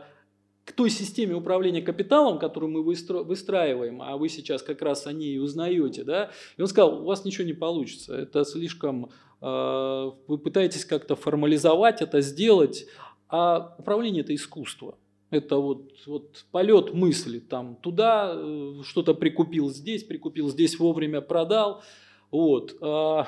[0.65, 5.39] к той системе управления капиталом, которую мы выстраиваем, а вы сейчас как раз о ней
[5.39, 9.11] узнаете, да, и он сказал, у вас ничего не получится, это слишком,
[9.41, 12.87] вы пытаетесь как-то формализовать это, сделать,
[13.29, 14.99] а управление это искусство.
[15.31, 21.83] Это вот, вот полет мысли, там туда э, что-то прикупил, здесь прикупил, здесь вовремя продал.
[22.31, 22.77] Вот.
[22.81, 23.27] А,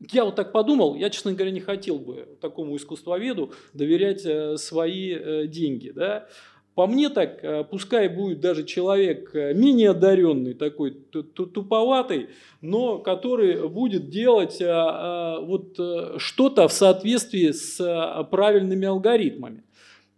[0.00, 5.12] я вот так подумал, я, честно говоря, не хотел бы такому искусствоведу доверять э, свои
[5.12, 5.90] э, деньги.
[5.90, 6.26] Да?
[6.74, 12.30] По мне так, пускай будет даже человек менее одаренный, такой туповатый,
[12.62, 15.78] но который будет делать вот
[16.18, 19.64] что-то в соответствии с правильными алгоритмами.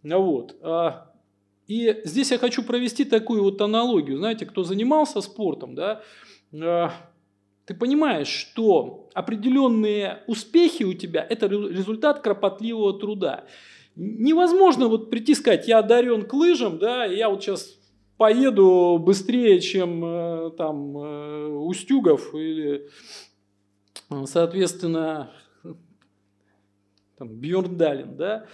[0.05, 0.55] Вот.
[1.67, 4.19] И здесь я хочу провести такую вот аналогию.
[4.19, 6.03] Знаете, кто занимался спортом, да,
[7.73, 13.45] ты понимаешь, что определенные успехи у тебя– это результат кропотливого труда.
[13.97, 17.79] Невозможно вот прийти сказать, я одарен к лыжам, да, я вот сейчас
[18.19, 22.91] поеду быстрее, чем э, там э, Устюгов или,
[24.27, 25.31] соответственно,
[27.17, 28.45] там, Бьерндалин, да,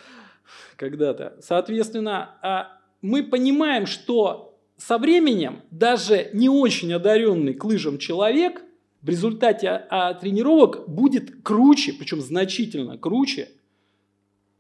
[0.76, 1.38] когда-то.
[1.40, 8.62] Соответственно, а, мы понимаем, что со временем даже не очень одаренный к лыжам человек
[9.03, 13.49] в результате а, тренировок будет круче, причем значительно круче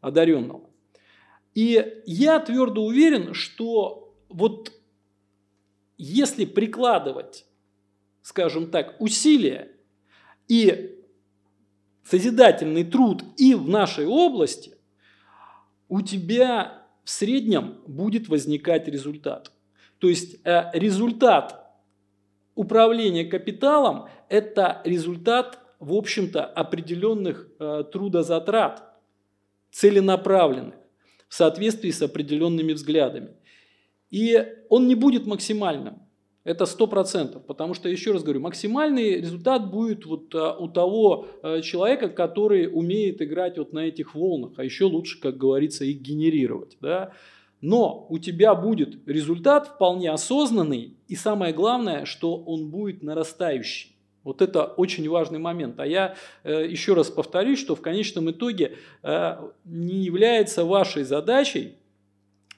[0.00, 0.68] одаренного.
[1.54, 4.72] И я твердо уверен, что вот
[5.96, 7.46] если прикладывать,
[8.22, 9.72] скажем так, усилия
[10.46, 11.02] и
[12.04, 14.76] созидательный труд и в нашей области,
[15.88, 19.52] у тебя в среднем будет возникать результат.
[19.98, 21.67] То есть э, результат
[22.58, 28.82] управления капиталом– это результат, в общем-то, определенных э, трудозатрат,
[29.70, 30.74] целенаправленных,
[31.28, 33.36] в соответствии с определенными взглядами.
[34.10, 36.02] И он не будет максимальным.
[36.42, 41.28] Это сто процентов, потому что, еще раз говорю, максимальный результат будет вот а, у того
[41.42, 46.00] а, человека, который умеет играть вот на этих волнах, а еще лучше, как говорится, их
[46.00, 46.78] генерировать.
[46.80, 47.12] Да?
[47.60, 53.96] Но у тебя будет результат вполне осознанный, и самое главное, что он будет нарастающий.
[54.22, 55.80] Вот это очень важный момент.
[55.80, 61.76] А я э, еще раз повторюсь, что в конечном итоге э, не является вашей задачей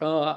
[0.00, 0.34] э,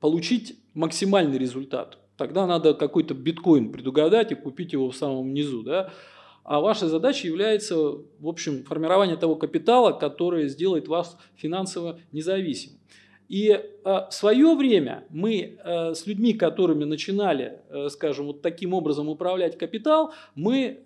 [0.00, 1.98] получить максимальный результат.
[2.16, 5.62] Тогда надо какой-то биткоин предугадать и купить его в самом низу.
[5.62, 5.92] Да?
[6.42, 12.78] А ваша задача является, в общем, формирование того капитала, который сделает вас финансово независимым.
[13.28, 18.74] И э, в свое время мы э, с людьми, которыми начинали, э, скажем, вот таким
[18.74, 20.80] образом управлять капитал, мы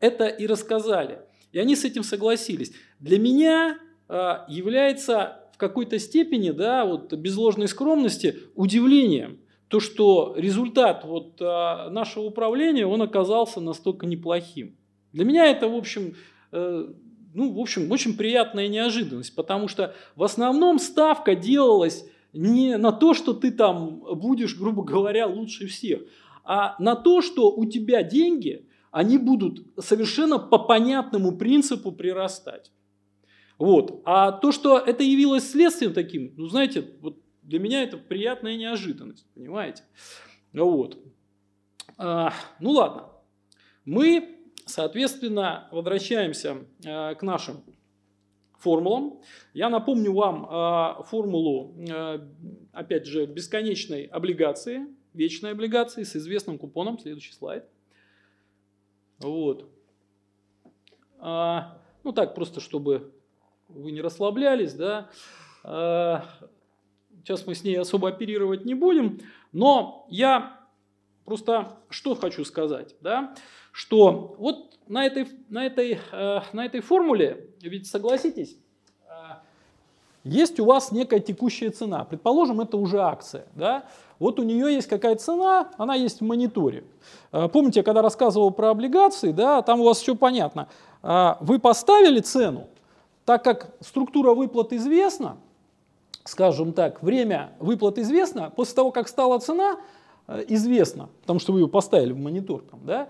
[0.00, 1.20] это и рассказали.
[1.52, 2.72] И они с этим согласились.
[2.98, 3.78] Для меня
[4.08, 11.40] э, является в какой-то степени, да, вот без ложной скромности, удивлением, то, что результат вот
[11.40, 14.76] нашего управления, он оказался настолько неплохим.
[15.14, 16.16] Для меня это, в общем,
[16.50, 16.88] э,
[17.34, 23.12] ну, в общем, очень приятная неожиданность, потому что в основном ставка делалась не на то,
[23.12, 26.02] что ты там будешь, грубо говоря, лучше всех,
[26.44, 32.70] а на то, что у тебя деньги, они будут совершенно по понятному принципу прирастать.
[33.58, 34.02] Вот.
[34.04, 39.26] А то, что это явилось следствием таким, ну, знаете, вот для меня это приятная неожиданность,
[39.34, 39.82] понимаете?
[40.52, 40.98] Вот.
[41.98, 43.08] А, ну ладно.
[43.84, 47.62] Мы, соответственно, возвращаемся а, к нашим
[48.58, 49.20] формулам.
[49.52, 52.26] Я напомню вам а, формулу, а,
[52.72, 56.98] опять же, бесконечной облигации, вечной облигации с известным купоном.
[56.98, 57.64] Следующий слайд.
[59.18, 59.70] Вот.
[61.18, 63.12] А, ну так, просто чтобы
[63.68, 65.10] вы не расслаблялись, да.
[65.62, 66.24] А,
[67.24, 69.18] Сейчас мы с ней особо оперировать не будем,
[69.50, 70.60] но я
[71.24, 73.34] просто что хочу сказать, да,
[73.72, 78.56] что вот на этой, на этой, э, на этой формуле, ведь согласитесь,
[79.08, 79.12] э,
[80.24, 82.04] есть у вас некая текущая цена.
[82.04, 83.46] Предположим, это уже акция.
[83.54, 83.84] Да?
[84.18, 86.84] Вот у нее есть какая-то цена, она есть в мониторе.
[87.32, 90.68] Э, помните, когда рассказывал про облигации, да, там у вас все понятно.
[91.02, 92.68] Э, вы поставили цену,
[93.24, 95.36] так как структура выплат известна,
[96.24, 99.76] скажем так, время выплат известно, после того, как стала цена,
[100.48, 103.08] известно, потому что вы ее поставили в монитор, там, да,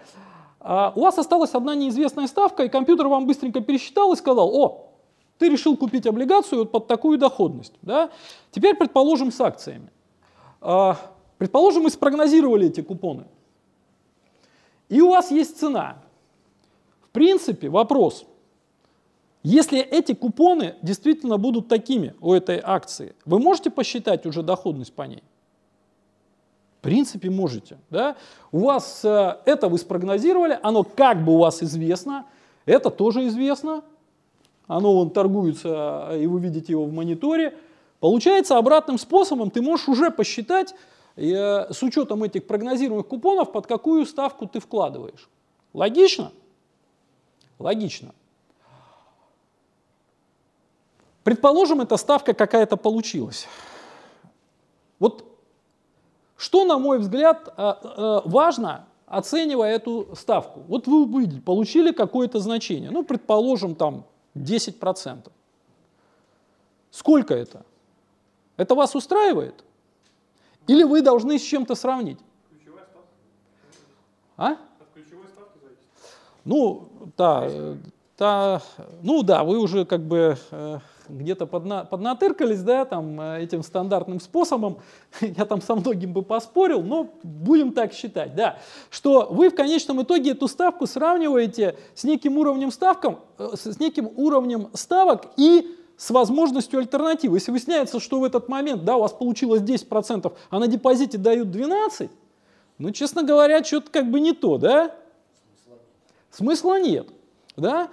[0.66, 4.90] а у вас осталась одна неизвестная ставка, и компьютер вам быстренько пересчитал и сказал, о,
[5.36, 7.74] ты решил купить облигацию вот под такую доходность.
[7.82, 8.10] Да?
[8.50, 9.90] Теперь предположим с акциями.
[10.62, 10.96] А,
[11.36, 13.26] предположим, мы спрогнозировали эти купоны.
[14.88, 15.98] и у вас есть цена.
[17.02, 18.24] В принципе, вопрос.
[19.42, 25.02] Если эти купоны действительно будут такими у этой акции, вы можете посчитать уже доходность по
[25.02, 25.22] ней?
[26.85, 27.78] Принципе, можете.
[27.89, 28.14] Да?
[28.53, 32.26] У вас э, это вы спрогнозировали, оно как бы у вас известно,
[32.66, 33.82] это тоже известно,
[34.66, 37.57] оно вон торгуется, и вы видите его в мониторе.
[38.01, 40.74] Получается, обратным способом ты можешь уже посчитать,
[41.16, 45.30] э, с учетом этих прогнозируемых купонов, под какую ставку ты вкладываешь.
[45.72, 46.32] Логично?
[47.59, 48.14] Логично.
[51.22, 53.49] Предположим, эта ставка какая-то получилась.
[54.99, 55.34] Вот
[56.45, 60.61] что, на мой взгляд, э, э, важно, оценивая эту ставку.
[60.68, 65.32] Вот вы увидели, получили какое-то значение, ну, предположим, там 10%.
[66.90, 67.64] Сколько это?
[68.59, 69.64] Это вас устраивает?
[70.66, 72.18] Или вы должны с чем-то сравнить?
[72.51, 73.09] Ключевая ставка.
[74.36, 74.51] А?
[74.53, 74.59] От
[74.92, 75.88] ключевой ставки зависит.
[76.45, 77.49] Ну, да,
[78.18, 78.62] да,
[79.03, 80.78] ну да, вы уже как бы э,
[81.09, 84.78] где-то подна, поднатыркались, да, там, э, этим стандартным способом,
[85.20, 88.59] я там со многим бы поспорил, но будем так считать, да,
[88.90, 94.11] что вы в конечном итоге эту ставку сравниваете с неким уровнем ставком, э, с неким
[94.16, 97.36] уровнем ставок и с возможностью альтернативы.
[97.36, 101.48] Если выясняется, что в этот момент, да, у вас получилось 10%, а на депозите дают
[101.48, 102.11] 12%,
[102.78, 104.94] ну, честно говоря, что-то как бы не то, да?
[106.30, 107.09] Смысла нет,
[107.57, 107.88] да?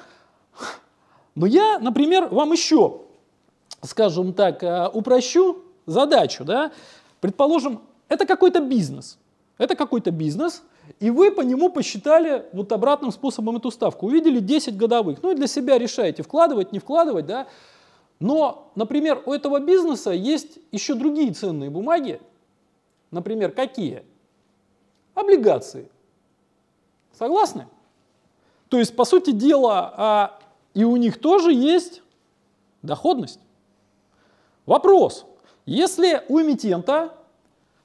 [1.36, 3.02] Но я, например, вам еще,
[3.82, 6.44] скажем так, э, упрощу задачу.
[6.44, 6.72] Да?
[7.20, 9.18] Предположим, это какой-то бизнес.
[9.58, 10.64] Это какой-то бизнес,
[11.00, 14.08] и вы по нему посчитали вот обратным способом эту ставку.
[14.08, 15.22] Увидели 10 годовых.
[15.22, 17.26] Ну и для себя решаете, вкладывать, не вкладывать.
[17.26, 17.48] Да?
[18.20, 22.20] Но, например, у этого бизнеса есть еще другие ценные бумаги.
[23.12, 24.04] Например, какие?
[25.14, 25.90] Облигации.
[27.18, 27.68] Согласны?
[28.70, 30.40] То есть, по сути дела, а
[30.74, 32.02] и у них тоже есть
[32.82, 33.40] доходность.
[34.66, 35.26] Вопрос.
[35.66, 37.18] Если у эмитента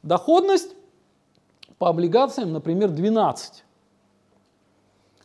[0.03, 0.75] доходность
[1.79, 3.65] по облигациям, например, 12,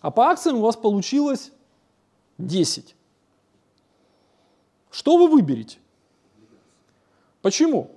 [0.01, 1.51] а по акциям у вас получилось
[2.37, 2.95] 10,
[4.89, 5.77] что вы выберете?
[7.41, 7.91] Почему?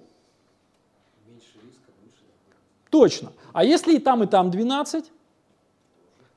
[2.91, 3.33] Точно.
[3.53, 5.11] А если и там, и там 12?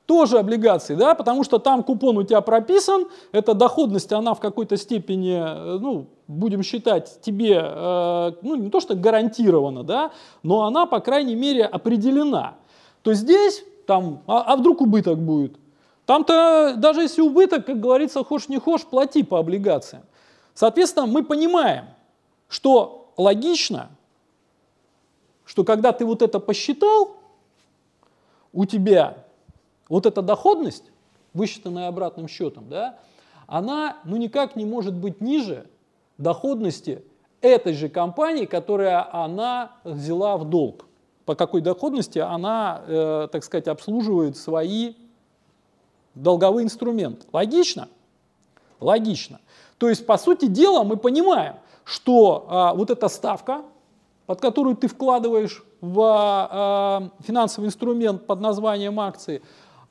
[0.08, 4.78] Тоже облигации, да, потому что там купон у тебя прописан, эта доходность, она в какой-то
[4.78, 10.12] степени, э, ну, будем считать, тебе, э, ну, не то что гарантирована, да,
[10.44, 12.56] но она, по крайней мере, определена.
[13.04, 15.58] То здесь, там, а, а вдруг убыток будет?
[16.06, 20.04] Там-то, даже если убыток, как говорится, хошь не хошь, плати по облигациям.
[20.54, 21.84] Соответственно, мы понимаем,
[22.48, 23.90] что логично,
[25.44, 27.18] что когда ты вот это посчитал,
[28.54, 29.27] у тебя
[29.90, 30.86] вот эта доходность,
[31.34, 33.00] высчитанная обратным счетом, да,
[33.46, 35.68] она ну, никак не может быть ниже
[36.18, 37.04] доходности
[37.42, 40.86] этой же компании, которая она взяла в долг.
[41.26, 44.96] По какой доходности она, э, так сказать, обслуживает свои
[46.16, 47.28] долговые инструменты.
[47.32, 47.90] Логично?
[48.80, 49.40] Логично.
[49.78, 53.64] То есть, по сути дела, мы понимаем, что а, вот эта ставка,
[54.26, 59.42] под которую ты вкладываешь в а, финансовый инструмент под названием акции,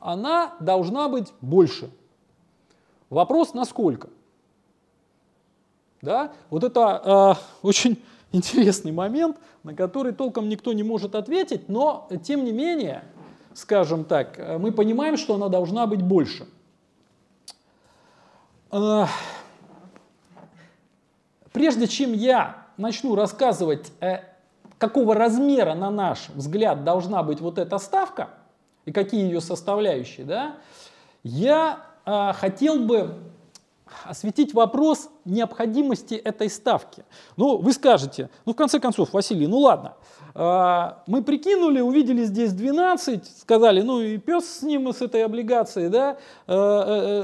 [0.06, 1.90] она должна быть больше.
[3.10, 4.08] Вопрос насколько?
[6.00, 6.32] Да?
[6.48, 8.00] Вот это э, очень
[8.32, 13.02] интересный момент, на который толком никто не может ответить, но тем не менее,
[13.52, 16.46] скажем так, мы понимаем, что она должна быть больше.
[18.70, 19.06] Э,
[21.52, 24.18] прежде чем я начну рассказывать, э,
[24.78, 28.30] какого размера, на наш взгляд, должна быть вот эта ставка,
[28.86, 30.56] и какие ее составляющие, да,
[31.22, 33.14] я э, хотел бы
[34.04, 37.04] осветить вопрос необходимости этой ставки.
[37.36, 39.94] Ну, вы скажете, ну, в конце концов, Василий, ну ладно,
[40.34, 45.88] э, мы прикинули, увидели здесь 12, сказали, ну и пес с ним, с этой облигацией,
[45.88, 46.16] да,
[46.46, 46.54] э,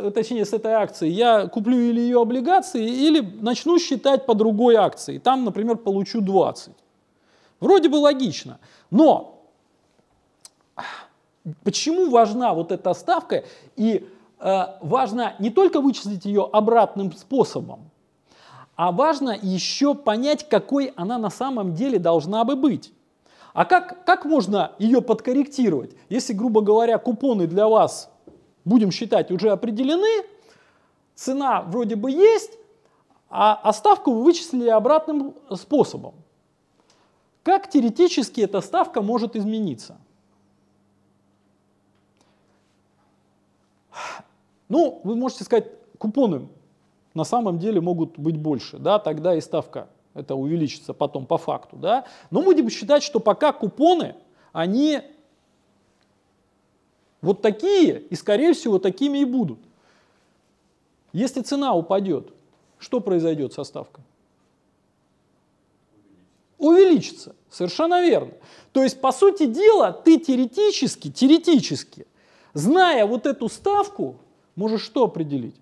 [0.06, 4.76] э, точнее, с этой акцией, я куплю или ее облигации, или начну считать по другой
[4.76, 6.74] акции, там, например, получу 20.
[7.60, 8.58] Вроде бы логично,
[8.90, 9.41] но
[11.64, 13.44] Почему важна вот эта ставка?
[13.76, 17.90] И э, важно не только вычислить ее обратным способом,
[18.76, 22.92] а важно еще понять, какой она на самом деле должна бы быть.
[23.52, 25.94] А как, как можно ее подкорректировать?
[26.08, 28.10] Если, грубо говоря, купоны для вас,
[28.64, 30.26] будем считать, уже определены,
[31.14, 32.52] цена вроде бы есть,
[33.28, 36.14] а, а ставку вы вычислили обратным способом.
[37.42, 39.98] Как теоретически эта ставка может измениться?
[44.72, 45.66] Ну, вы можете сказать,
[45.98, 46.48] купоны
[47.12, 51.76] на самом деле могут быть больше, да, тогда и ставка это увеличится потом по факту,
[51.76, 52.06] да.
[52.30, 54.14] Но будем считать, что пока купоны,
[54.50, 55.02] они
[57.20, 59.58] вот такие, и скорее всего такими и будут.
[61.12, 62.32] Если цена упадет,
[62.78, 64.02] что произойдет со ставкой?
[66.56, 67.36] Увеличится.
[67.50, 68.32] Совершенно верно.
[68.72, 72.06] То есть, по сути дела, ты теоретически, теоретически,
[72.54, 74.16] зная вот эту ставку,
[74.56, 75.56] можешь что определить?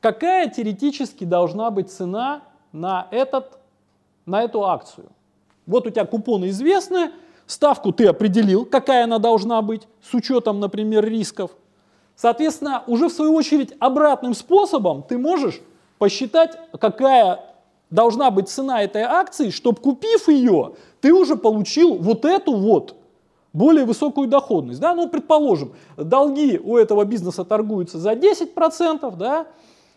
[0.00, 3.58] Какая теоретически должна быть цена на, этот,
[4.26, 5.06] на эту акцию?
[5.66, 7.12] Вот у тебя купоны известны,
[7.46, 11.52] ставку ты определил, какая она должна быть, с учетом, например, рисков.
[12.16, 15.60] Соответственно, уже в свою очередь обратным способом ты можешь
[15.98, 17.40] посчитать, какая
[17.90, 22.96] должна быть цена этой акции, чтобы купив ее, ты уже получил вот эту вот
[23.54, 24.80] более высокую доходность.
[24.80, 24.94] Да?
[24.94, 29.46] Ну, предположим, долги у этого бизнеса торгуются за 10%, да?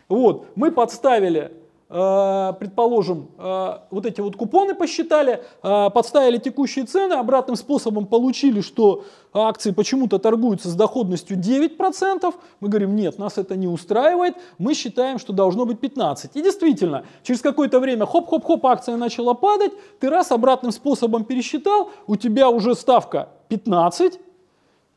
[0.08, 1.52] вот, мы подставили
[1.88, 9.04] предположим, э, вот эти вот купоны посчитали, э, подставили текущие цены, обратным способом получили, что
[9.32, 15.18] акции почему-то торгуются с доходностью 9%, мы говорим, нет, нас это не устраивает, мы считаем,
[15.18, 16.30] что должно быть 15%.
[16.34, 22.16] И действительно, через какое-то время хоп-хоп-хоп, акция начала падать, ты раз обратным способом пересчитал, у
[22.16, 24.18] тебя уже ставка 15%,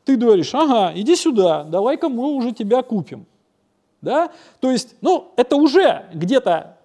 [0.04, 3.24] ты говоришь, ага, иди сюда, давай-ка мы уже тебя купим.
[4.02, 4.30] Да?
[4.60, 6.76] То есть, ну, это уже где-то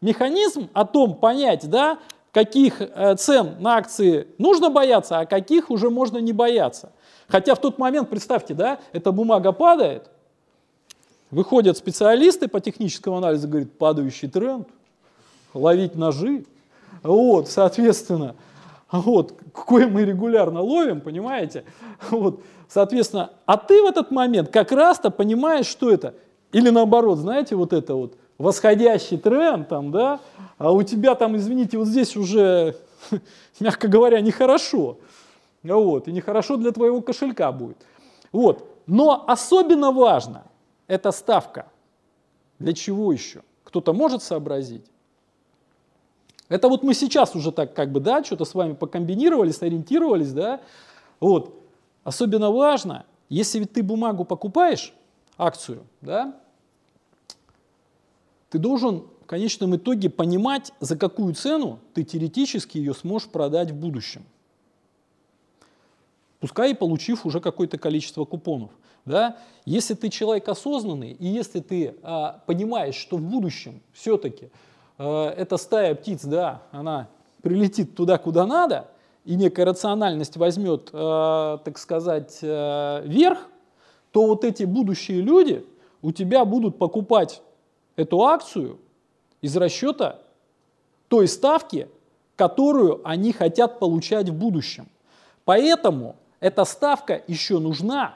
[0.00, 1.98] механизм о том понять, да,
[2.32, 6.92] каких э, цен на акции нужно бояться, а каких уже можно не бояться.
[7.26, 10.10] Хотя в тот момент, представьте, да, эта бумага падает,
[11.30, 14.68] выходят специалисты по техническому анализу, говорят, падающий тренд,
[15.52, 16.44] ловить ножи,
[17.02, 18.34] вот, соответственно,
[18.90, 21.64] вот, какой мы регулярно ловим, понимаете,
[22.10, 26.14] вот, соответственно, а ты в этот момент как раз-то понимаешь, что это,
[26.52, 30.20] или наоборот, знаете, вот это вот, восходящий тренд, там, да,
[30.56, 32.76] а у тебя там, извините, вот здесь уже,
[33.60, 34.98] мягко говоря, нехорошо.
[35.64, 37.76] Вот, и нехорошо для твоего кошелька будет.
[38.32, 38.68] Вот.
[38.86, 40.44] Но особенно важно
[40.86, 41.66] эта ставка.
[42.58, 43.42] Для чего еще?
[43.64, 44.84] Кто-то может сообразить?
[46.48, 50.60] Это вот мы сейчас уже так как бы, да, что-то с вами покомбинировали, сориентировались, да.
[51.20, 51.54] Вот.
[52.04, 54.94] Особенно важно, если ты бумагу покупаешь,
[55.36, 56.34] акцию, да,
[58.50, 63.74] ты должен в конечном итоге понимать, за какую цену ты теоретически ее сможешь продать в
[63.74, 64.24] будущем.
[66.40, 68.70] Пускай и получив уже какое-то количество купонов.
[69.04, 69.38] Да?
[69.64, 74.50] Если ты человек осознанный, и если ты а, понимаешь, что в будущем все-таки
[74.98, 77.08] а, эта стая птиц, да, она
[77.42, 78.88] прилетит туда, куда надо,
[79.24, 83.48] и некая рациональность возьмет, а, так сказать, а, верх,
[84.12, 85.64] то вот эти будущие люди
[86.02, 87.42] у тебя будут покупать
[87.98, 88.78] эту акцию
[89.42, 90.20] из расчета
[91.08, 91.88] той ставки,
[92.36, 94.88] которую они хотят получать в будущем.
[95.44, 98.14] Поэтому эта ставка еще нужна.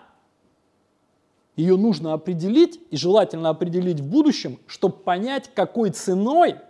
[1.56, 6.60] Ее нужно определить и желательно определить в будущем, чтобы понять, какой ценой,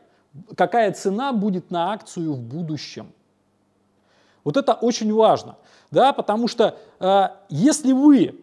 [0.57, 3.13] какая цена будет на акцию в будущем.
[4.43, 5.57] Вот это очень важно,
[5.91, 8.41] да, потому что э, если вы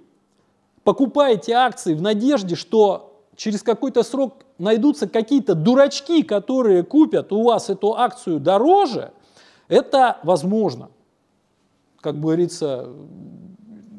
[0.84, 7.70] покупаете акции в надежде, что через какой-то срок найдутся какие-то дурачки, которые купят у вас
[7.70, 9.12] эту акцию дороже,
[9.68, 10.90] это возможно.
[12.02, 12.90] Как говорится,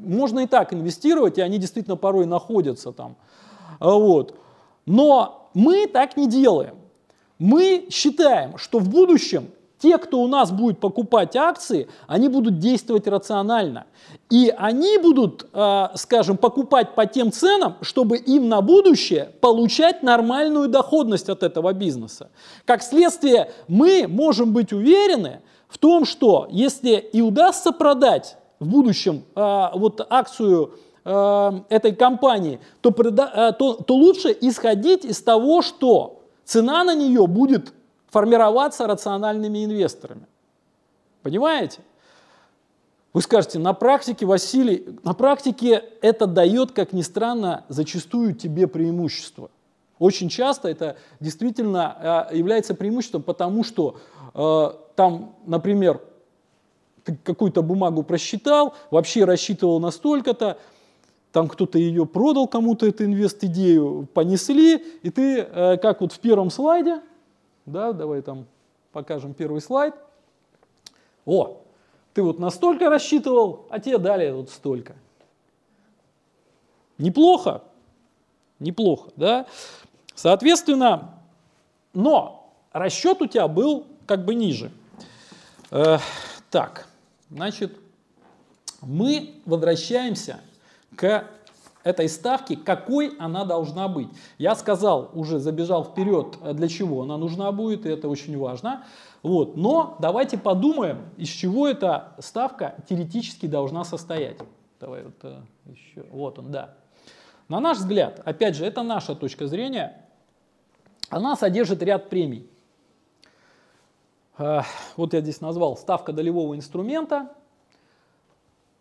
[0.01, 3.17] можно и так инвестировать, и они действительно порой находятся там.
[3.79, 4.35] Вот.
[4.87, 6.77] Но мы так не делаем.
[7.39, 9.49] Мы считаем, что в будущем
[9.81, 13.87] те, кто у нас будет покупать акции, они будут действовать рационально.
[14.31, 20.68] И они будут, э, скажем, покупать по тем ценам, чтобы им на будущее получать нормальную
[20.68, 22.31] доходность от этого бизнеса.
[22.66, 29.24] Как следствие, мы можем быть уверены в том, что если и удастся продать в будущем
[29.35, 30.74] э, вот акцию
[31.05, 37.72] э, этой компании, то, то, то лучше исходить из того, что цена на нее будет
[38.11, 40.27] формироваться рациональными инвесторами.
[41.23, 41.81] Понимаете?
[43.13, 49.51] Вы скажете, на практике, Василий, на практике это дает, как ни странно, зачастую тебе преимущество.
[49.99, 53.97] Очень часто это действительно э, является преимуществом, потому что
[54.35, 56.01] э, там, например,
[57.05, 60.59] ты какую-то бумагу просчитал, вообще рассчитывал на столько-то,
[61.33, 66.51] там кто-то ее продал кому-то, эту инвест-идею понесли, и ты, э, как вот в первом
[66.51, 67.01] слайде,
[67.67, 68.47] да, давай там
[68.93, 69.95] покажем первый слайд.
[71.27, 71.61] О,
[72.15, 74.97] ты вот настолько рассчитывал, а тебе дали вот столько.
[76.99, 77.63] Неплохо.
[78.59, 79.47] неплохо, да.
[80.15, 81.15] Соответственно,
[81.95, 84.71] но расчет у тебя был как бы ниже.
[85.71, 85.99] Э,
[86.51, 86.89] так,
[87.31, 87.79] значит,
[88.83, 90.41] мы возвращаемся
[90.97, 91.27] к
[91.83, 94.09] этой ставки, какой она должна быть.
[94.39, 98.85] Я сказал, уже забежал вперед, для чего она нужна будет, и это очень важно.
[99.22, 99.57] Вот.
[99.57, 104.39] Но давайте подумаем, из чего эта ставка теоретически должна состоять.
[104.81, 106.07] Давай вот э, еще.
[106.11, 106.74] Вот он, да.
[107.49, 110.07] На наш взгляд, опять же, это наша точка зрения,
[111.11, 112.49] она содержит ряд премий.
[114.39, 114.62] Э,
[114.97, 117.31] вот я здесь назвал ставка долевого инструмента.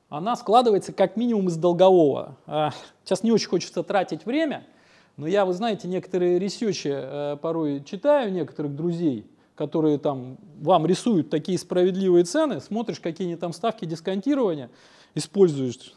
[0.10, 2.38] Она складывается как минимум из долгового.
[2.48, 2.70] Э,
[3.04, 4.66] сейчас не очень хочется тратить время,
[5.18, 11.58] но я, вы знаете, некоторые ресечи порой читаю некоторых друзей, которые там вам рисуют такие
[11.58, 14.70] справедливые цены, смотришь, какие они там ставки дисконтирования
[15.16, 15.94] используешь.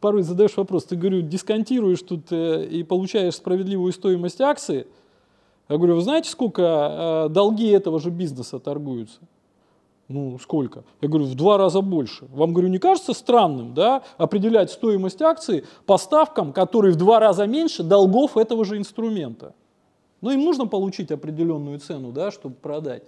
[0.00, 4.86] порой задаешь вопрос, ты, говорю, дисконтируешь тут э, и получаешь справедливую стоимость акции.
[5.68, 9.20] Я говорю, вы знаете, сколько э, долги этого же бизнеса торгуются?
[10.12, 10.84] Ну, сколько?
[11.00, 12.26] Я говорю, в два раза больше.
[12.30, 17.46] Вам, говорю, не кажется странным, да, определять стоимость акции по ставкам, которые в два раза
[17.46, 19.54] меньше долгов этого же инструмента?
[20.20, 23.04] Но им нужно получить определенную цену, да, чтобы продать.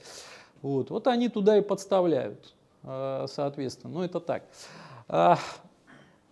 [0.62, 3.92] Вот, вот они туда и подставляют, э, соответственно.
[3.92, 4.44] Ну, это так.
[5.06, 5.36] А,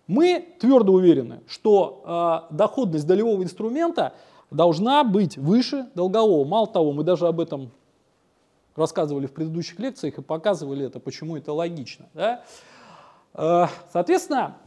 [0.07, 4.13] мы твердо уверены, что э, доходность долевого инструмента
[4.49, 6.45] должна быть выше долгового.
[6.45, 7.71] Мало того, мы даже об этом
[8.75, 12.09] рассказывали в предыдущих лекциях и показывали это, почему это логично.
[12.13, 12.43] Да?
[13.33, 14.57] Э, соответственно,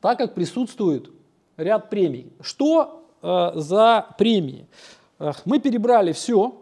[0.00, 1.10] так как присутствует
[1.56, 4.66] ряд премий, что э, за премии?
[5.44, 6.60] Мы перебрали все,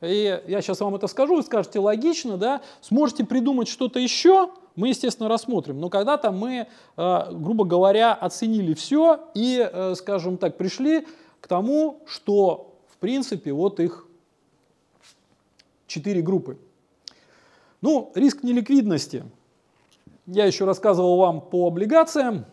[0.00, 4.88] и я сейчас вам это скажу, вы скажете логично, да, сможете придумать что-то еще, мы,
[4.88, 5.78] естественно, рассмотрим.
[5.78, 11.06] Но когда-то мы, э, грубо говоря, оценили все и, э, скажем так, пришли
[11.40, 14.06] к тому, что, в принципе, вот их
[15.94, 16.58] четыре группы.
[17.80, 19.24] Ну, риск неликвидности.
[20.26, 22.46] Я еще рассказывал вам по облигациям.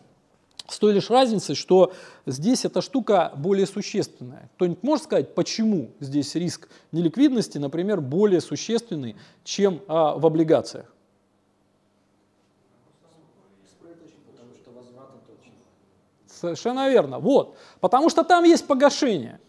[0.68, 1.92] С той лишь разницей, что
[2.24, 4.48] здесь эта штука более существенная.
[4.54, 10.86] Кто-нибудь может сказать, почему здесь риск неликвидности, например, более существенный, чем а, в облигациях?
[16.26, 17.18] Совершенно верно.
[17.18, 17.56] Вот.
[17.80, 19.40] Потому что там есть погашение.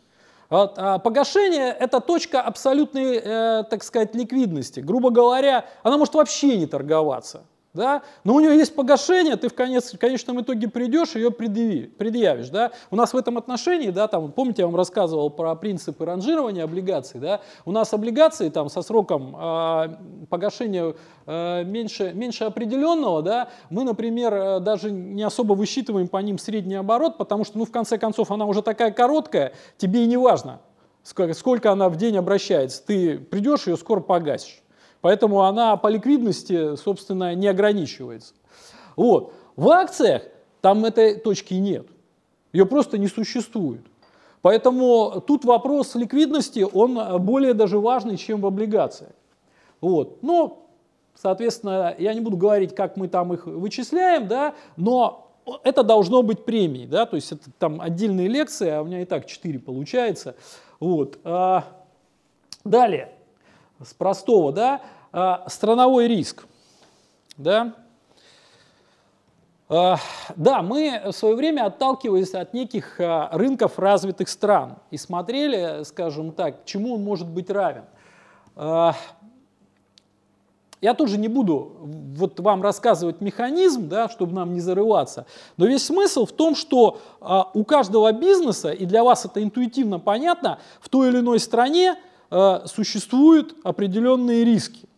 [0.50, 4.82] Вот, а погашение– это точка абсолютной, э, так сказать, ликвидности.
[4.82, 9.56] Грубо говоря, она может вообще не торговаться да, но у нее есть погашение, ты в,
[9.56, 12.50] конец, в конечном итоге придешь ее предъяви, предъявишь.
[12.50, 12.72] Да.
[12.92, 17.20] У нас в этом отношении, да, там, помните, я вам рассказывал про принципы ранжирования облигаций,
[17.20, 19.96] да, у нас облигации там, со сроком э,
[20.30, 20.94] погашения
[21.26, 26.76] э, меньше, меньше определенного, да, мы, например, э, даже не особо высчитываем по ним средний
[26.76, 30.62] оборот, потому что, ну, в конце концов, она уже такая короткая, тебе и не важно,
[31.04, 34.64] сколько она в день обращается, ты придешь ее скоро погасишь.
[35.04, 38.34] Поэтому она по ликвидности, собственно, не ограничивается.
[38.96, 39.34] Вот.
[39.58, 40.22] В акциях
[40.62, 41.86] там этой точки нет.
[42.54, 43.82] Ее просто не существует.
[44.42, 49.12] Поэтому тут вопрос ликвидности, он более даже важный, чем в облигациях.
[49.82, 50.24] Вот.
[50.24, 50.70] Но,
[51.16, 55.34] соответственно, я не буду говорить, как мы там их вычисляем, да, но
[55.66, 59.06] это должно быть премией, да, то есть это там отдельные лекции, а у меня и
[59.06, 60.38] так 4 получается.
[60.80, 61.20] Вот.
[61.26, 61.66] А,
[62.64, 63.12] далее
[63.82, 66.46] с простого, да, а, страновой риск,
[67.38, 67.74] да,
[69.70, 69.98] а,
[70.36, 76.32] да, мы в свое время отталкивались от неких а, рынков развитых стран и смотрели, скажем
[76.32, 77.86] так, чему он может быть равен.
[80.82, 85.86] Я тоже не буду вот вам рассказывать механизм, да, чтобы нам не зарываться, но весь
[85.86, 87.00] смысл в том, что
[87.54, 91.96] у каждого бизнеса, и для вас это интуитивно понятно, в той или иной стране
[92.36, 94.90] Э, существуют определенные риски.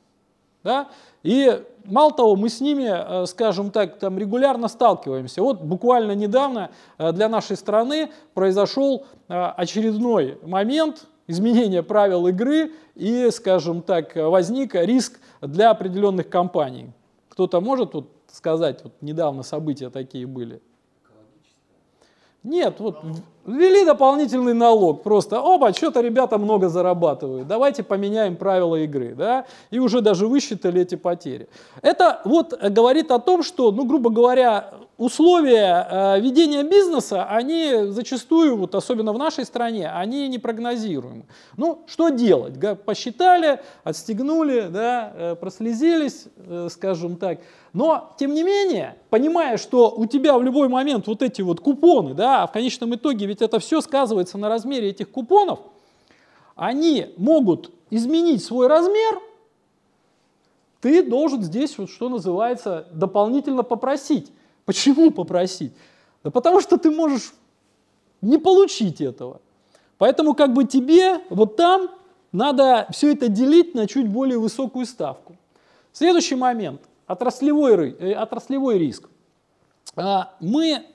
[0.63, 0.87] Да?
[1.21, 5.41] И мало того, мы с ними, э, скажем так, там регулярно сталкиваемся.
[5.41, 13.81] Вот буквально недавно э, для нашей страны произошел очередной момент изменения правил игры и, скажем
[13.81, 16.93] так, возник риск для определенных компаний.
[17.27, 20.61] Кто-то может вот сказать, вот недавно события такие были?
[22.43, 23.03] Нет, вот
[23.45, 29.77] Ввели дополнительный налог, просто, опа, что-то ребята много зарабатывают, давайте поменяем правила игры, да, и
[29.77, 31.47] уже даже высчитали эти потери.
[31.83, 38.57] Это вот говорит о том, что, ну, грубо говоря, условия э, ведения бизнеса, они зачастую,
[38.57, 41.25] вот особенно в нашей стране, они непрогнозируемы.
[41.57, 42.55] Ну, что делать?
[42.85, 47.39] Посчитали, отстегнули, да, э, прослезились, э, скажем так.
[47.73, 52.13] Но, тем не менее, понимая, что у тебя в любой момент вот эти вот купоны,
[52.13, 55.59] да, а в конечном итоге ведь это все сказывается на размере этих купонов,
[56.55, 59.21] они могут изменить свой размер,
[60.81, 64.31] ты должен здесь, вот, что называется, дополнительно попросить.
[64.65, 65.73] Почему попросить?
[66.23, 67.33] Да потому что ты можешь
[68.21, 69.41] не получить этого.
[69.97, 71.89] Поэтому как бы тебе вот там
[72.31, 75.35] надо все это делить на чуть более высокую ставку.
[75.91, 76.81] Следующий момент.
[77.07, 79.07] Отраслевой, э, отраслевой риск.
[79.95, 80.85] А, мы,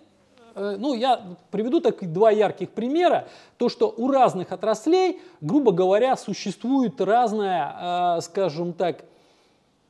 [0.55, 3.29] ну я приведу так два ярких примера.
[3.57, 9.05] То, что у разных отраслей, грубо говоря, существует разная, а, скажем так,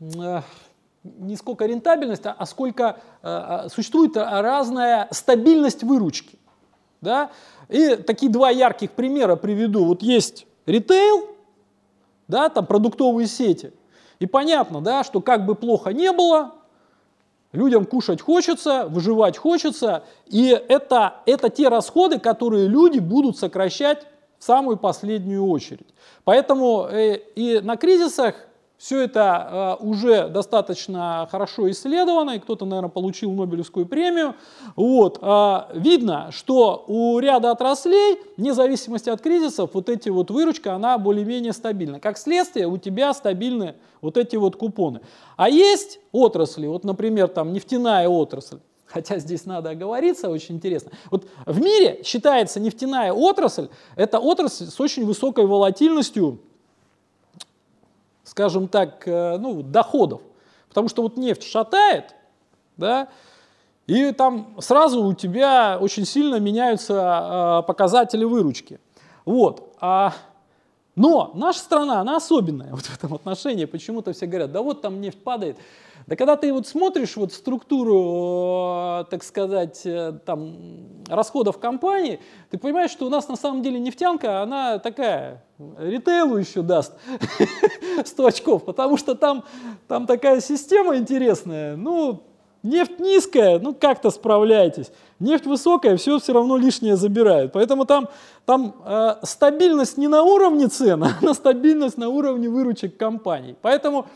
[0.00, 0.40] э,
[1.02, 6.38] не сколько рентабельность, а сколько э, существует разная стабильность выручки.
[7.00, 7.30] Да?
[7.68, 9.84] И такие два ярких примера приведу.
[9.84, 11.28] Вот есть ритейл,
[12.28, 13.72] да, там продуктовые сети.
[14.18, 16.54] И понятно, да, что как бы плохо не было,
[17.52, 24.06] людям кушать хочется, выживать хочется, и это, это те расходы, которые люди будут сокращать
[24.38, 25.88] в самую последнюю очередь.
[26.24, 28.34] Поэтому э, и на кризисах
[28.80, 34.34] все это э, уже достаточно хорошо исследовано, и кто-то, наверное, получил Нобелевскую премию.
[34.74, 35.18] Вот.
[35.20, 40.96] Э, видно, что у ряда отраслей, вне зависимости от кризисов, вот эти вот выручка, она
[40.96, 42.00] более-менее стабильна.
[42.00, 45.02] Как следствие, у тебя стабильны вот эти вот купоны.
[45.36, 50.90] А есть отрасли, вот, например, там нефтяная отрасль, Хотя здесь надо оговориться, очень интересно.
[51.10, 56.40] Вот в мире считается нефтяная отрасль, это отрасль с очень высокой волатильностью
[58.30, 60.20] скажем так, э, ну, доходов.
[60.68, 62.14] Потому что вот нефть шатает,
[62.76, 63.08] да,
[63.88, 68.78] и там сразу у тебя очень сильно меняются э, показатели выручки.
[69.24, 69.74] Вот.
[69.80, 70.12] А,
[70.94, 73.64] но наша страна, она особенная вот в этом отношении.
[73.64, 75.56] Почему-то все говорят, да вот там нефть падает.
[76.10, 80.56] Да когда ты вот смотришь вот структуру, э, так сказать, э, там,
[81.06, 82.18] расходов компании,
[82.50, 85.44] ты понимаешь, что у нас на самом деле нефтянка, она такая,
[85.78, 86.94] ритейлу еще даст
[88.04, 89.44] 100 очков, потому что там,
[89.86, 91.76] там такая система интересная.
[91.76, 92.24] Ну,
[92.64, 94.90] нефть низкая, ну как-то справляйтесь.
[95.20, 97.52] Нефть высокая, все все равно лишнее забирают.
[97.52, 98.08] Поэтому там,
[98.46, 103.54] там э, стабильность не на уровне цен, а на стабильность на уровне выручек компаний.
[103.62, 104.06] Поэтому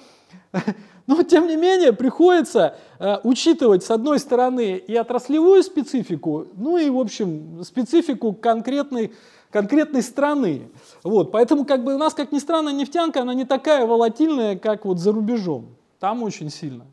[1.06, 6.88] но, тем не менее, приходится э, учитывать, с одной стороны, и отраслевую специфику, ну и,
[6.88, 9.12] в общем, специфику конкретной,
[9.50, 10.68] конкретной страны.
[11.02, 14.84] Вот, поэтому, как бы, у нас, как ни странно, нефтянка, она не такая волатильная, как
[14.86, 15.76] вот за рубежом.
[16.00, 16.86] Там очень сильно.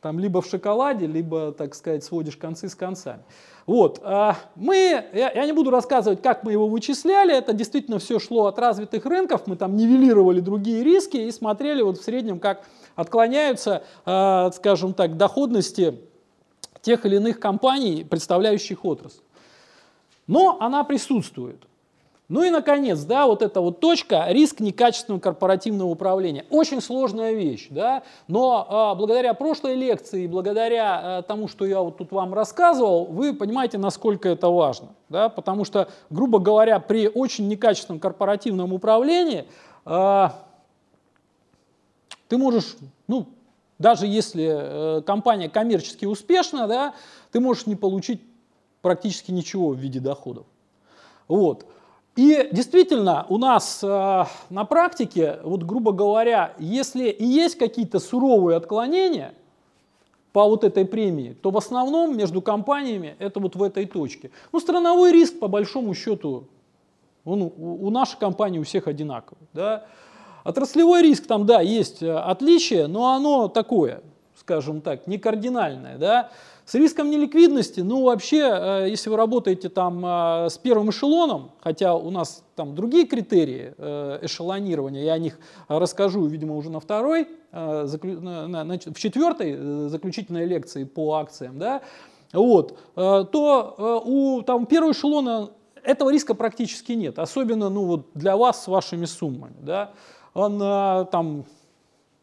[0.00, 3.22] Там либо в шоколаде, либо, так сказать, сводишь концы с концами.
[3.66, 8.46] Вот, а мы, я, не буду рассказывать, как мы его вычисляли, это действительно все шло
[8.46, 12.62] от развитых рынков, мы там нивелировали другие риски и смотрели вот в среднем, как
[12.98, 16.00] отклоняются, а, скажем так, доходности
[16.82, 19.20] тех или иных компаний, представляющих отрасль.
[20.26, 21.62] Но она присутствует.
[22.28, 26.44] Ну и, наконец, да, вот эта вот точка, риск некачественного корпоративного управления.
[26.50, 31.98] Очень сложная вещь, да, но а, благодаря прошлой лекции, благодаря а, тому, что я вот
[31.98, 37.46] тут вам рассказывал, вы понимаете, насколько это важно, да, потому что, грубо говоря, при очень
[37.46, 39.46] некачественном корпоративном управлении
[39.86, 40.34] а,
[42.28, 42.76] ты можешь,
[43.06, 43.26] ну,
[43.78, 46.94] даже если э, компания коммерчески успешна, да,
[47.32, 48.20] ты можешь не получить
[48.82, 50.46] практически ничего в виде доходов.
[51.26, 51.66] Вот.
[52.16, 58.56] И действительно, у нас э, на практике, вот грубо говоря, если и есть какие-то суровые
[58.56, 59.34] отклонения
[60.32, 64.30] по вот этой премии, то в основном между компаниями это вот в этой точке.
[64.52, 66.48] Ну, страновой риск, по большому счету,
[67.24, 69.46] он у, у нашей компании у всех одинаковый.
[69.52, 69.86] Да?
[70.48, 74.00] Отраслевой риск, там, да, есть э, отличие, но оно такое,
[74.34, 75.98] скажем так, не кардинальное.
[75.98, 76.30] Да?
[76.64, 81.94] С риском неликвидности, ну вообще, э, если вы работаете там э, с первым эшелоном, хотя
[81.94, 83.74] у нас там другие критерии
[84.24, 85.38] эшелонирования, я о них
[85.68, 91.82] расскажу, видимо, уже на второй, в четвертой заключительной лекции по акциям, да,
[92.32, 95.50] вот, то у там, первого эшелона
[95.84, 99.56] этого риска практически нет, особенно ну, вот для вас с вашими суммами.
[99.60, 99.92] Да.
[100.34, 100.58] Он
[101.08, 101.44] там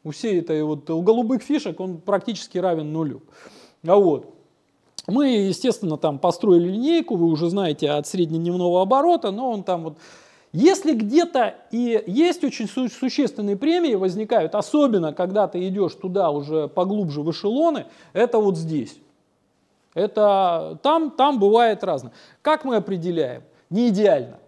[0.03, 3.21] у всей этой вот, у голубых фишек он практически равен нулю.
[3.85, 4.33] А вот.
[5.07, 9.97] Мы, естественно, там построили линейку, вы уже знаете от среднедневного оборота, но он там вот
[10.51, 16.69] если где-то и есть очень су- существенные премии возникают, особенно когда ты идешь туда уже
[16.69, 18.97] поглубже в эшелоны, это вот здесь.
[19.93, 22.13] Это там, там бывает разно.
[22.41, 23.43] Как мы определяем?
[23.69, 24.39] Не идеально.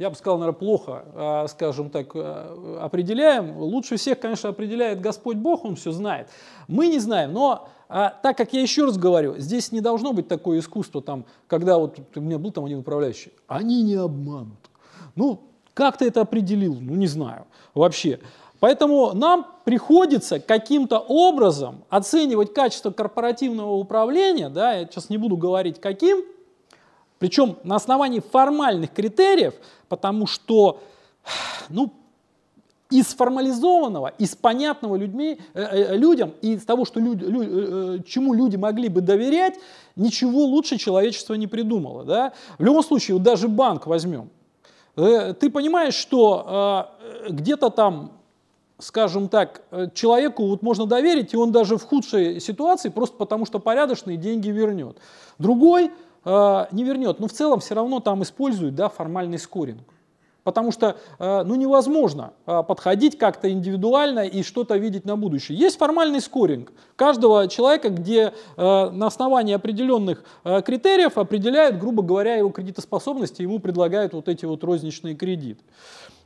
[0.00, 3.58] Я бы сказал, наверное, плохо, а, скажем так, а, определяем.
[3.58, 6.30] Лучше всех, конечно, определяет Господь Бог, Он все знает.
[6.68, 10.26] Мы не знаем, но а, так как я еще раз говорю, здесь не должно быть
[10.26, 14.70] такое искусство, там, когда вот у меня был там один управляющий, они не обманут.
[15.16, 15.42] Ну,
[15.74, 16.78] как ты это определил?
[16.80, 17.44] Ну, не знаю
[17.74, 18.20] вообще.
[18.58, 25.78] Поэтому нам приходится каким-то образом оценивать качество корпоративного управления, да, я сейчас не буду говорить
[25.78, 26.24] каким,
[27.20, 29.54] причем на основании формальных критериев,
[29.88, 30.80] потому что
[31.68, 31.92] ну,
[32.90, 37.98] из формализованного, из понятного людьми, э, э, людям и из того, что люди, лю, э,
[38.06, 39.54] чему люди могли бы доверять,
[39.96, 42.04] ничего лучше человечество не придумало.
[42.04, 42.32] Да?
[42.58, 44.30] В любом случае, вот даже банк возьмем.
[44.96, 46.88] Ты понимаешь, что
[47.26, 48.12] э, где-то там,
[48.78, 49.62] скажем так,
[49.92, 54.48] человеку вот можно доверить, и он даже в худшей ситуации просто потому, что порядочные деньги
[54.48, 54.96] вернет.
[55.38, 55.90] Другой
[56.24, 59.88] не вернет, но в целом все равно там используют да, формальный скоринг.
[60.42, 65.58] Потому что э, ну, невозможно э, подходить как-то индивидуально и что-то видеть на будущее.
[65.58, 72.50] Есть формальный скоринг каждого человека, где э, на основании определенных критериев определяют, грубо говоря, его
[72.50, 75.62] кредитоспособность, и ему предлагают вот эти вот розничные кредиты.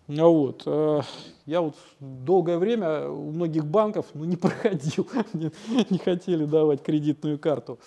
[0.07, 0.67] Вот.
[0.67, 7.79] Я вот долгое время у многих банков ну, не проходил, не хотели давать кредитную карту.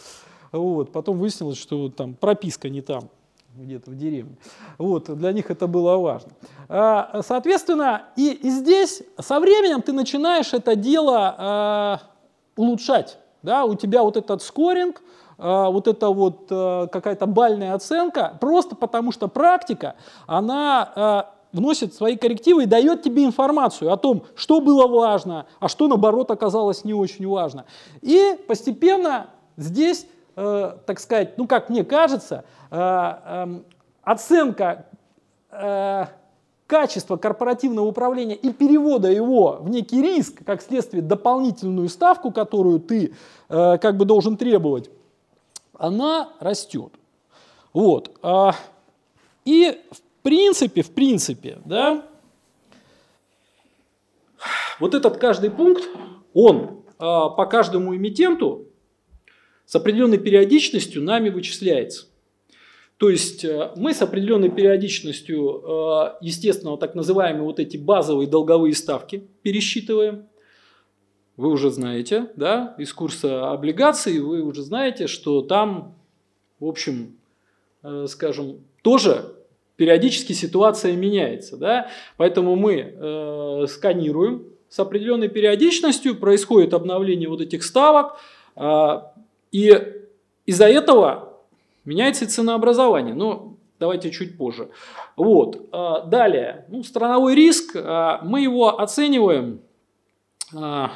[0.51, 0.91] Вот.
[0.91, 3.09] Потом выяснилось, что там прописка не там
[3.55, 4.35] где-то в деревне.
[4.77, 6.31] Вот, для них это было важно.
[6.69, 12.01] А, соответственно, и, и здесь со временем ты начинаешь это дело а,
[12.55, 13.17] улучшать.
[13.41, 13.65] Да?
[13.65, 15.01] У тебя вот этот скоринг,
[15.37, 19.95] а, вот это вот какая-то бальная оценка, просто потому что практика,
[20.27, 25.87] она вносит свои коррективы и дает тебе информацию о том, что было важно, а что
[25.87, 27.65] наоборот оказалось не очень важно.
[28.01, 30.05] И постепенно здесь,
[30.37, 33.65] так сказать, ну как мне кажется, Э, эм,
[34.01, 34.85] оценка
[35.51, 36.05] э,
[36.65, 43.13] качества корпоративного управления и перевода его в некий риск, как следствие дополнительную ставку, которую ты
[43.47, 44.89] э, как бы должен требовать,
[45.77, 46.91] она растет.
[47.73, 48.11] Вот.
[48.21, 48.53] А,
[49.45, 52.03] и в принципе, в принципе, да,
[54.79, 55.83] вот этот каждый пункт,
[56.33, 58.66] он по каждому эмитенту
[59.67, 62.05] с определенной периодичностью нами вычисляется.
[62.95, 68.73] То есть э, мы с определенной периодичностью, э, естественно, так называемые вот эти базовые долговые
[68.73, 70.25] ставки пересчитываем.
[71.35, 75.95] Вы уже знаете, да, из курса облигаций, вы уже знаете, что там,
[76.59, 77.17] в общем,
[77.83, 79.35] э, скажем, тоже
[79.75, 81.57] периодически ситуация меняется.
[81.57, 81.91] Да?
[82.15, 88.17] Поэтому мы сканируем с определенной периодичностью, происходит обновление вот этих ставок,
[89.57, 89.93] и
[90.45, 91.27] из-за этого
[91.87, 94.69] Меняется и ценообразование, но давайте чуть позже.
[95.15, 95.69] Вот.
[95.71, 99.61] А, далее, ну, страновой риск, а, мы его оцениваем,
[100.53, 100.91] а,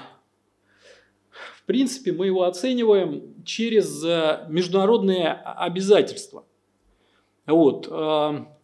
[1.32, 4.03] в принципе, мы его оцениваем через
[4.49, 6.43] международные обязательства.
[7.45, 7.88] Вот.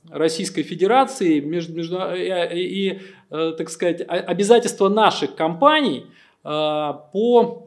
[0.10, 6.08] Российской Федерации и, и, так сказать, обязательства наших компаний
[6.44, 7.67] по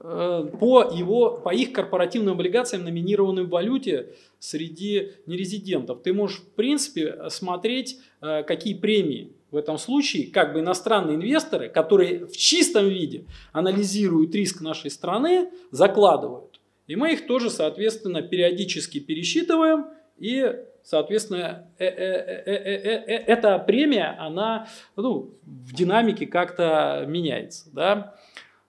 [0.00, 6.02] по, его, по их корпоративным облигациям, номинированным в валюте среди нерезидентов.
[6.02, 11.68] Ты можешь, в принципе, смотреть, э, какие премии в этом случае как бы иностранные инвесторы,
[11.68, 16.60] которые в чистом виде анализируют риск нашей страны, закладывают.
[16.86, 19.86] И мы их тоже, соответственно, периодически пересчитываем
[20.18, 27.68] и Соответственно, э, эта премия, она ну, в динамике как-то меняется.
[27.74, 28.14] Да?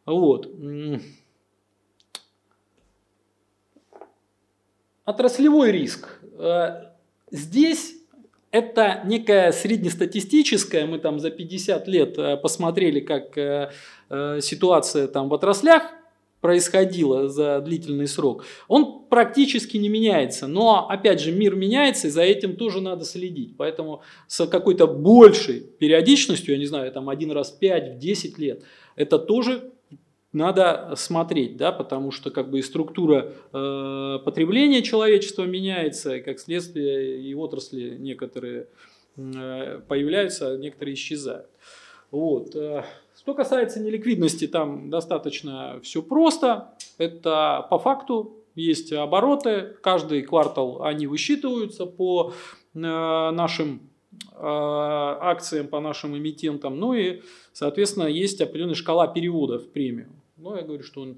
[0.06, 0.50] Вот.
[5.10, 6.20] Отраслевой риск.
[6.38, 6.92] Э,
[7.32, 7.96] здесь
[8.52, 13.72] это некая среднестатистическая, мы там за 50 лет э, посмотрели, как э,
[14.40, 15.82] ситуация там в отраслях
[16.42, 20.46] происходила за длительный срок, он практически не меняется.
[20.46, 23.58] Но, опять же, мир меняется, и за этим тоже надо следить.
[23.58, 28.38] Поэтому с какой-то большей периодичностью, я не знаю, там один раз в 5, в 10
[28.38, 28.62] лет,
[28.96, 29.72] это тоже
[30.32, 36.40] надо смотреть, да, потому что как бы и структура э, потребления человечества меняется, и как
[36.40, 38.68] следствие и отрасли некоторые
[39.18, 41.50] э, появляются, а некоторые исчезают.
[42.12, 42.56] Вот.
[42.56, 42.84] Э,
[43.20, 46.74] что касается неликвидности, там достаточно все просто.
[46.98, 52.34] Это по факту есть обороты, каждый квартал они высчитываются по
[52.74, 53.89] э, нашим
[54.42, 60.08] акциям, по нашим эмитентам, ну и, соответственно, есть определенная шкала перевода в премию.
[60.38, 61.18] Ну, я говорю, что он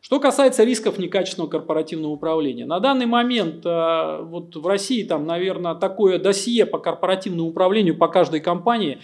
[0.00, 5.74] что касается рисков некачественного корпоративного управления, на данный момент э, вот в России там, наверное,
[5.74, 8.98] такое досье по корпоративному управлению по каждой компании,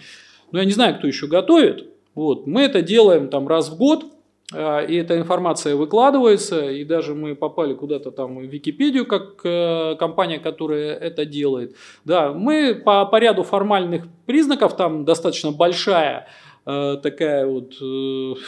[0.51, 1.87] ну я не знаю, кто еще готовит.
[2.15, 4.05] Вот, мы это делаем там раз в год,
[4.53, 10.39] и эта информация выкладывается, и даже мы попали куда-то там в Википедию, как э, компания,
[10.39, 11.75] которая это делает.
[12.05, 16.27] Да, мы по, по ряду формальных признаков, там достаточно большая
[16.65, 17.75] такая вот,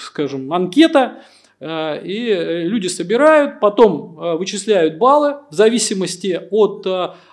[0.01, 1.21] скажем, анкета, Э,
[1.61, 6.87] и э, люди собирают, потом э, вычисляют баллы в зависимости от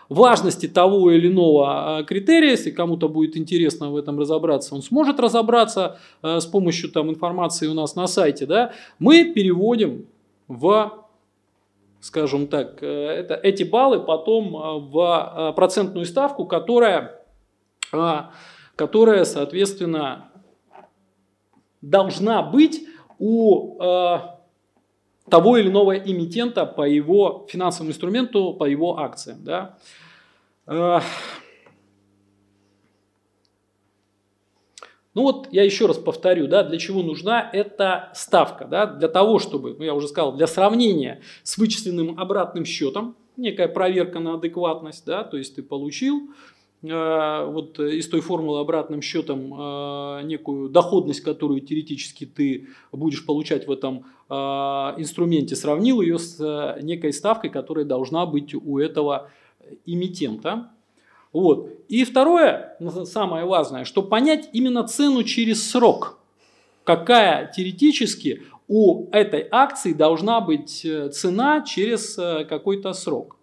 [0.09, 2.51] важности того или иного критерия.
[2.51, 7.75] Если кому-то будет интересно в этом разобраться, он сможет разобраться с помощью там, информации у
[7.75, 8.47] нас на сайте.
[8.47, 8.73] Да?
[9.01, 10.07] Мы переводим
[10.47, 11.05] в
[12.01, 14.53] скажем так, это, эти баллы потом
[14.91, 17.21] в процентную ставку, которая,
[18.77, 20.31] которая соответственно,
[21.81, 22.87] должна быть
[23.19, 24.19] у э,
[25.31, 29.45] того или иного эмитента по его финансовому инструменту, по его акциям.
[29.45, 29.79] Да?
[30.67, 31.01] Э,
[35.15, 38.67] ну вот я еще раз повторю, да, для чего нужна эта ставка.
[38.67, 38.87] Да?
[38.87, 44.19] Для того, чтобы, ну я уже сказал, для сравнения с вычисленным обратным счетом, некая проверка
[44.19, 46.31] на адекватность, да, то есть ты получил
[46.93, 53.71] вот из той формулы обратным счетом э, некую доходность, которую теоретически ты будешь получать в
[53.71, 59.31] этом э, инструменте, сравнил ее с некой ставкой, которая должна быть у этого
[59.85, 60.71] эмитента.
[61.33, 61.71] Вот.
[61.89, 66.19] И второе, самое важное, что понять именно цену через срок.
[66.85, 72.15] Какая теоретически у этой акции должна быть цена через
[72.49, 73.36] какой-то срок.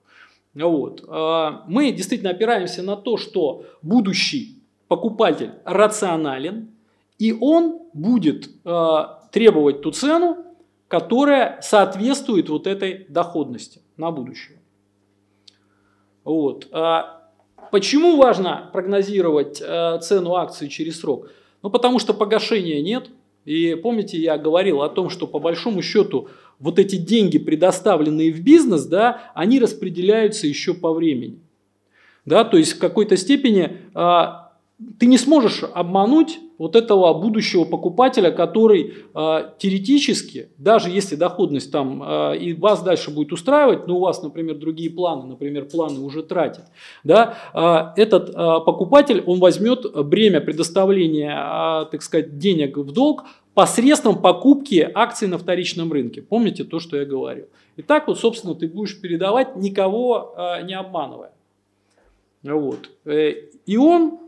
[0.55, 1.03] Вот.
[1.07, 6.69] А, мы действительно опираемся на то, что будущий покупатель рационален,
[7.17, 10.37] и он будет а, требовать ту цену,
[10.87, 14.59] которая соответствует вот этой доходности на будущее.
[16.23, 16.67] Вот.
[16.71, 17.29] А
[17.71, 21.29] почему важно прогнозировать цену акции через срок?
[21.63, 23.09] Ну, потому что погашения нет.
[23.45, 26.29] И помните, я говорил о том, что по большому счету
[26.59, 31.39] вот эти деньги, предоставленные в бизнес, да, они распределяются еще по времени.
[32.25, 34.42] Да, то есть в какой-то степени а,
[34.99, 42.01] ты не сможешь обмануть вот этого будущего покупателя, который э, теоретически, даже если доходность там
[42.03, 46.23] э, и вас дальше будет устраивать, но у вас, например, другие планы, например, планы уже
[46.23, 46.65] тратят,
[47.03, 48.33] да, э, этот э,
[48.65, 55.37] покупатель, он возьмет бремя предоставления, э, так сказать, денег в долг посредством покупки акций на
[55.37, 56.21] вторичном рынке.
[56.21, 57.45] Помните то, что я говорил.
[57.75, 61.31] И так вот, собственно, ты будешь передавать, никого э, не обманывая.
[62.43, 62.89] Вот.
[63.05, 63.33] Э,
[63.65, 64.19] и он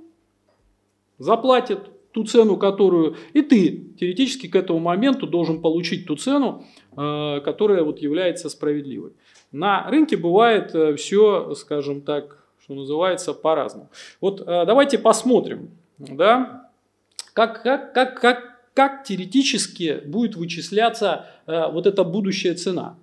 [1.18, 1.80] заплатит
[2.11, 7.84] ту цену, которую и ты теоретически к этому моменту должен получить ту цену, э, которая
[7.84, 9.13] вот является справедливой.
[9.51, 13.89] На рынке бывает э, все, скажем так, что называется, по-разному.
[14.22, 16.72] Вот давайте посмотрим, да,
[17.34, 22.97] как, как, как, как как теоретически будет вычисляться э, вот эта будущая цена.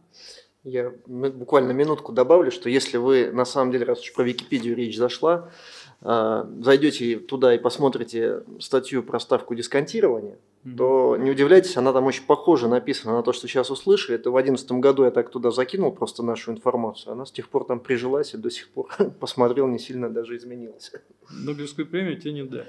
[0.64, 4.96] Я буквально минутку добавлю, что если вы, на самом деле, раз уж про Википедию речь
[4.96, 10.76] зашла, э, зайдете туда и посмотрите статью про ставку дисконтирования, mm-hmm.
[10.76, 14.16] то не удивляйтесь, она там очень похоже написана на то, что сейчас услышали.
[14.16, 17.12] Это в 2011 году я так туда закинул просто нашу информацию.
[17.12, 18.88] Она с тех пор там прижилась и до сих пор
[19.20, 20.92] посмотрел, не сильно даже изменилась.
[21.30, 22.64] Нобелевскую премию тебе не да.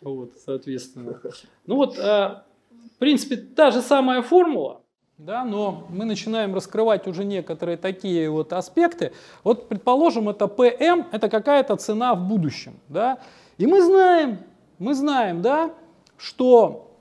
[0.00, 1.20] Вот, соответственно.
[1.66, 4.82] Ну вот, э, в принципе, та же самая формула,
[5.18, 9.12] да, но мы начинаем раскрывать уже некоторые такие вот аспекты.
[9.42, 13.18] Вот, предположим, это PM, это какая-то цена в будущем, да,
[13.58, 14.38] и мы знаем,
[14.78, 15.72] мы знаем, да,
[16.16, 16.92] что,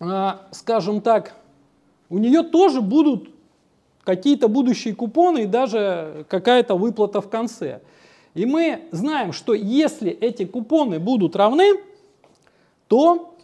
[0.00, 1.34] э, скажем так,
[2.10, 3.30] у нее тоже будут
[4.02, 7.82] какие-то будущие купоны и даже какая-то выплата в конце.
[8.34, 11.80] И мы знаем, что если эти купоны будут равны,
[12.88, 13.34] то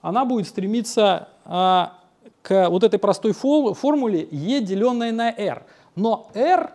[0.00, 1.99] она будет стремиться а,
[2.42, 5.64] к вот этой простой формуле E, деленное на R.
[5.94, 6.72] Но R,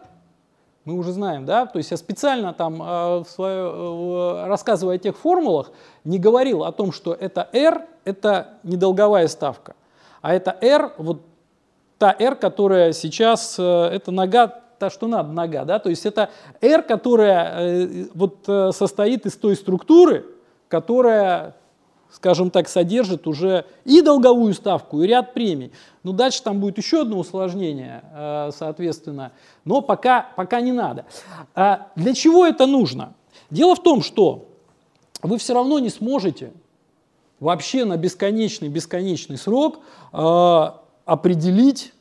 [0.86, 5.18] мы уже знаем, да, то есть я специально там, а, в свое, рассказывая о тех
[5.18, 5.72] формулах,
[6.04, 9.76] не говорил о том, что это R, это недолговая ставка,
[10.22, 11.22] а это R, вот
[11.98, 16.30] та R, которая сейчас, э, это нога, та, что надо, нога, да, то есть это
[16.62, 20.26] R, которая э, вот э, состоит из той структуры,
[20.68, 21.56] которая
[22.12, 25.72] скажем так, содержит уже и долговую ставку, и ряд премий.
[26.04, 29.32] Ну, дальше там будет еще одно усложнение, э, соответственно,
[29.66, 31.06] но пока, пока не надо.
[31.56, 33.14] А для чего это нужно?
[33.50, 34.48] Дело в том, что
[35.22, 36.54] вы все равно не сможете
[37.40, 39.80] вообще на бесконечный-бесконечный срок
[40.14, 40.70] э,
[41.06, 41.94] определить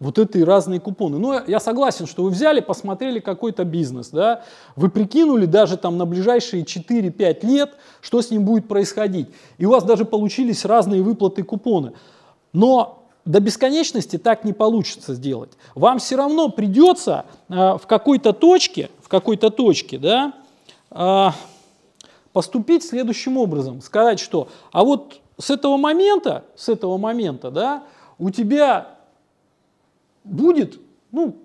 [0.00, 1.18] вот эти разные купоны.
[1.18, 4.42] Но я согласен, что вы взяли, посмотрели какой-то бизнес, да,
[4.74, 9.28] вы прикинули даже там на ближайшие 4-5 лет, что с ним будет происходить.
[9.58, 11.92] И у вас даже получились разные выплаты купоны.
[12.52, 15.50] Но до бесконечности так не получится сделать.
[15.74, 20.32] Вам все равно придется э, в какой-то точке, в какой-то точке, да,
[20.90, 21.28] э,
[22.32, 27.82] поступить следующим образом, сказать, что, а вот с этого момента, с этого момента, да,
[28.18, 28.99] у тебя
[30.24, 30.78] будет
[31.12, 31.36] ну,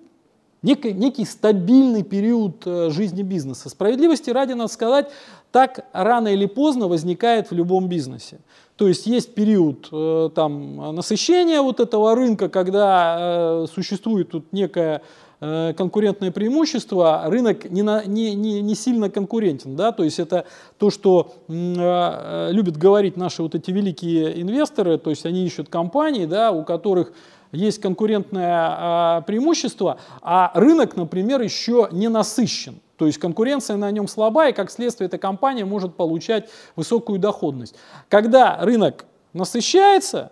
[0.65, 3.69] некий, некий стабильный период э, жизни бизнеса.
[3.69, 5.09] Справедливости ради надо сказать,
[5.51, 8.39] так рано или поздно возникает в любом бизнесе.
[8.75, 15.01] То есть есть период э, там, насыщения вот этого рынка, когда э, существует тут некое
[15.39, 19.75] конкурентное преимущество, рынок не, на, не, не, не сильно конкурентен.
[19.75, 19.91] Да?
[19.91, 20.45] То есть это
[20.79, 26.25] то, что э, любят говорить наши вот эти великие инвесторы, то есть они ищут компании,
[26.25, 27.11] да, у которых
[27.55, 32.79] есть конкурентное э, преимущество, а рынок, например, еще не насыщен.
[32.97, 37.75] То есть конкуренция на нем слаба, и как следствие эта компания может получать высокую доходность.
[38.09, 40.31] Когда рынок насыщается,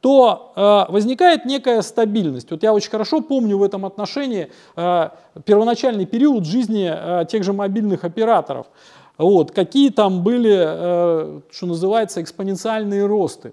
[0.00, 2.50] то э, возникает некая стабильность.
[2.50, 5.08] Вот я очень хорошо помню в этом отношении э,
[5.44, 8.66] первоначальный период жизни э, тех же мобильных операторов.
[9.16, 13.52] Вот, какие там были, э, что называется, экспоненциальные росты.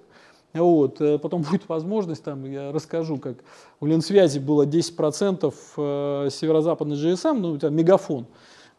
[0.54, 3.38] Вот, э, потом будет возможность, там, я расскажу, как
[3.80, 8.26] у Ленсвязи было 10% э, северо-западный GSM, ну, у мегафон.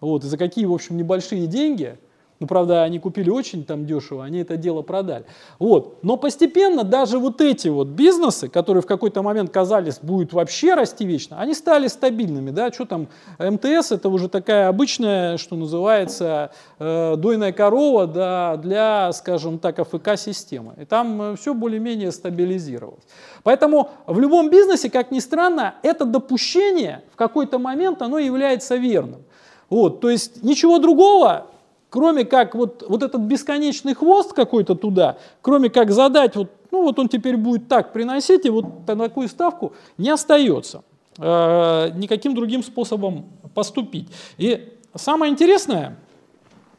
[0.00, 1.98] Вот, и за какие, в общем, небольшие деньги–
[2.40, 5.26] ну, правда, они купили очень там дешево, они это дело продали.
[5.58, 6.02] Вот.
[6.02, 11.04] Но постепенно даже вот эти вот бизнесы, которые в какой-то момент казались будут вообще расти
[11.04, 12.50] вечно, они стали стабильными.
[12.50, 12.72] Да?
[12.72, 19.58] Что там, МТС это уже такая обычная, что называется, э, дойная корова да, для, скажем
[19.58, 20.72] так, АФК-системы.
[20.80, 23.04] И там э, все более-менее стабилизировалось.
[23.42, 29.24] Поэтому в любом бизнесе, как ни странно, это допущение в какой-то момент, оно является верным.
[29.68, 31.46] Вот, то есть ничего другого
[31.90, 36.98] кроме как вот, вот этот бесконечный хвост какой-то туда, кроме как задать, вот, ну вот
[36.98, 40.84] он теперь будет так приносить, и вот такую ставку не остается
[41.18, 44.08] э, никаким другим способом поступить.
[44.38, 45.98] И самое интересное,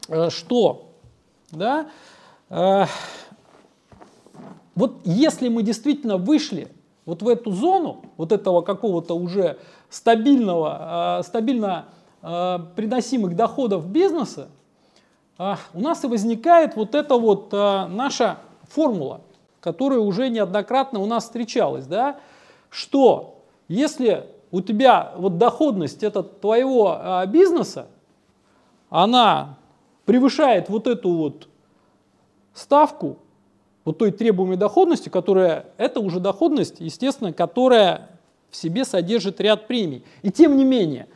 [0.08, 0.90] э, что,
[1.50, 1.86] да,
[2.48, 2.86] э,
[4.74, 6.68] вот если мы действительно вышли
[7.04, 9.58] вот в эту зону, вот этого какого-то уже
[9.90, 11.86] стабильного, э, стабильно
[12.22, 14.48] э, приносимых доходов бизнеса,
[15.74, 18.38] у нас и возникает вот эта вот а, наша
[18.68, 19.20] формула,
[19.60, 22.20] которая уже неоднократно у нас встречалась, да,
[22.70, 27.86] что если у тебя вот доходность это твоего а, бизнеса,
[28.90, 29.56] она
[30.04, 31.48] превышает вот эту вот
[32.54, 33.18] ставку,
[33.84, 38.10] вот той требуемой доходности, которая, это уже доходность, естественно, которая
[38.50, 40.04] в себе содержит ряд премий.
[40.22, 41.08] И тем не менее,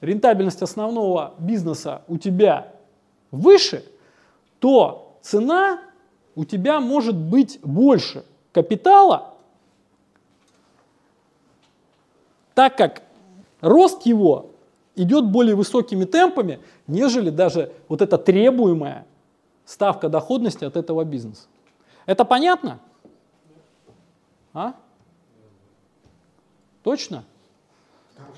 [0.00, 2.72] рентабельность основного бизнеса у тебя
[3.32, 3.84] выше,
[4.60, 5.80] то цена
[6.36, 9.34] у тебя может быть больше капитала,
[12.54, 13.02] так как
[13.60, 14.50] рост его
[14.94, 19.06] идет более высокими темпами, нежели даже вот эта требуемая
[19.64, 21.48] ставка доходности от этого бизнеса.
[22.04, 22.78] Это понятно?
[24.52, 24.74] А?
[26.82, 27.24] Точно?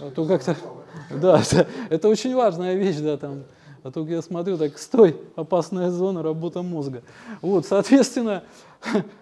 [0.00, 0.56] А то как-то,
[1.10, 3.44] да, это, это очень важная вещь, да, там
[3.84, 7.02] а только я смотрю, так, стой, опасная зона, работа мозга.
[7.42, 8.42] Вот, соответственно,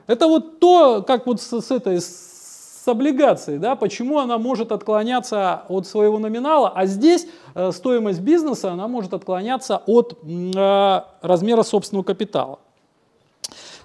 [0.06, 5.64] это вот то, как вот с, с этой, с облигацией, да, почему она может отклоняться
[5.68, 12.04] от своего номинала, а здесь э, стоимость бизнеса, она может отклоняться от э, размера собственного
[12.04, 12.60] капитала.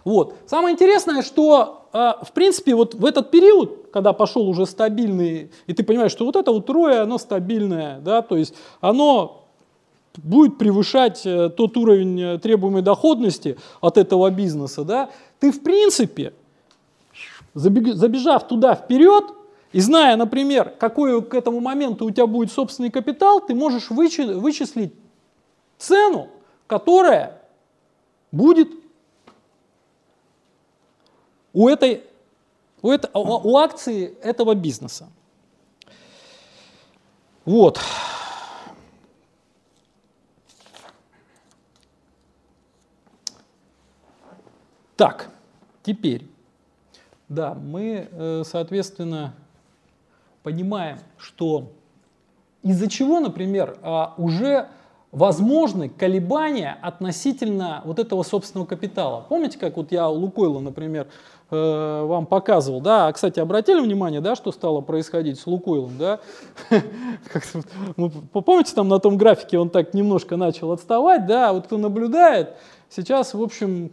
[0.06, 0.36] Вот.
[0.46, 5.74] Самое интересное, что, э, в принципе, вот в этот период, когда пошел уже стабильный, и
[5.74, 9.47] ты понимаешь, что вот это вот трое, оно стабильное, да, то есть оно
[10.18, 16.34] будет превышать э, тот уровень э, требуемой доходности от этого бизнеса, да, ты в принципе,
[17.54, 19.26] забежав туда вперед,
[19.72, 24.94] и зная, например, какой к этому моменту у тебя будет собственный капитал, ты можешь вычислить
[25.78, 26.30] цену,
[26.68, 27.42] которая
[28.32, 28.70] будет
[31.54, 32.04] у, этой,
[32.82, 35.10] у, это, у акции этого бизнеса.
[37.46, 37.80] Вот.
[44.98, 45.30] Так,
[45.84, 46.28] теперь,
[47.30, 49.36] да, мы, э, соответственно,
[50.42, 51.72] понимаем, что
[52.64, 54.68] из-за чего, например, а, уже
[55.12, 59.26] возможны колебания относительно вот этого собственного капитала.
[59.30, 61.08] Помните, как вот я у Лукойла, например,
[61.52, 66.20] э, вам показывал, да, а, кстати, обратили внимание, да, что стало происходить с Лукойлом, да?
[67.96, 72.56] Ну, помните, там на том графике он так немножко начал отставать, да, вот кто наблюдает,
[72.90, 73.92] сейчас, в общем,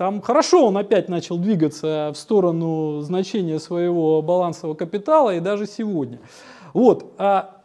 [0.00, 6.20] там хорошо он опять начал двигаться в сторону значения своего балансового капитала и даже сегодня.
[6.72, 7.60] Вот, а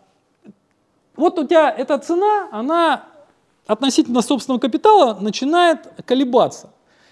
[1.15, 3.05] вот у тебя эта цена, она
[3.67, 6.71] относительно собственного капитала начинает колебаться.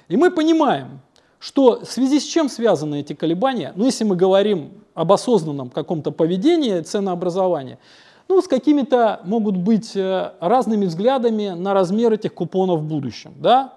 [0.10, 1.00] И мы понимаем,
[1.40, 6.12] что в связи с чем связаны эти колебания, ну если мы говорим об осознанном каком-то
[6.12, 7.80] поведении ценообразования,
[8.28, 13.34] ну с какими-то могут быть э, разными взглядами на размер этих купонов в будущем.
[13.38, 13.76] Да?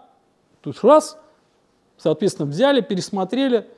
[0.60, 1.16] Тут раз,
[1.98, 3.68] соответственно, взяли, пересмотрели,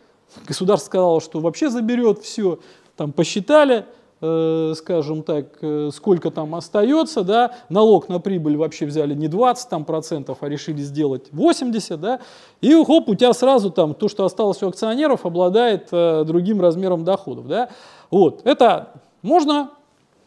[0.46, 2.60] государство сказало, что вообще заберет все,
[2.96, 3.86] там посчитали,
[4.20, 9.68] Э, скажем так, э, сколько там остается, да, налог на прибыль вообще взяли не 20
[9.68, 12.18] там, процентов, а решили сделать 80, да,
[12.60, 17.04] и хоп, у тебя сразу там то, что осталось у акционеров, обладает э, другим размером
[17.04, 17.68] доходов, да,
[18.10, 18.88] вот, это
[19.22, 19.70] можно,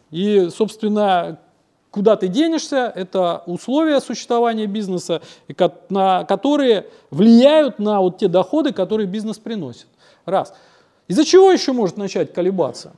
[0.09, 1.39] и, собственно,
[1.91, 5.21] куда ты денешься, это условия существования бизнеса,
[5.89, 9.87] на которые влияют на вот те доходы, которые бизнес приносит.
[10.25, 10.53] Раз.
[11.07, 12.93] Из-за чего еще может начать колебаться?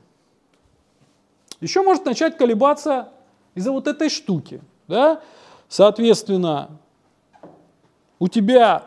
[1.64, 3.10] еще может начать колебаться
[3.56, 4.62] из-за вот этой штуки.
[4.88, 5.22] Да?
[5.70, 6.70] Соответственно,
[8.20, 8.84] у тебя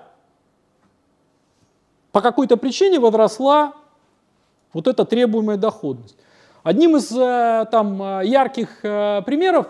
[2.12, 3.73] по какой-то причине возросла
[4.74, 6.16] вот эта требуемая доходность.
[6.67, 9.69] Одним из э, там, э, ярких э, примеров,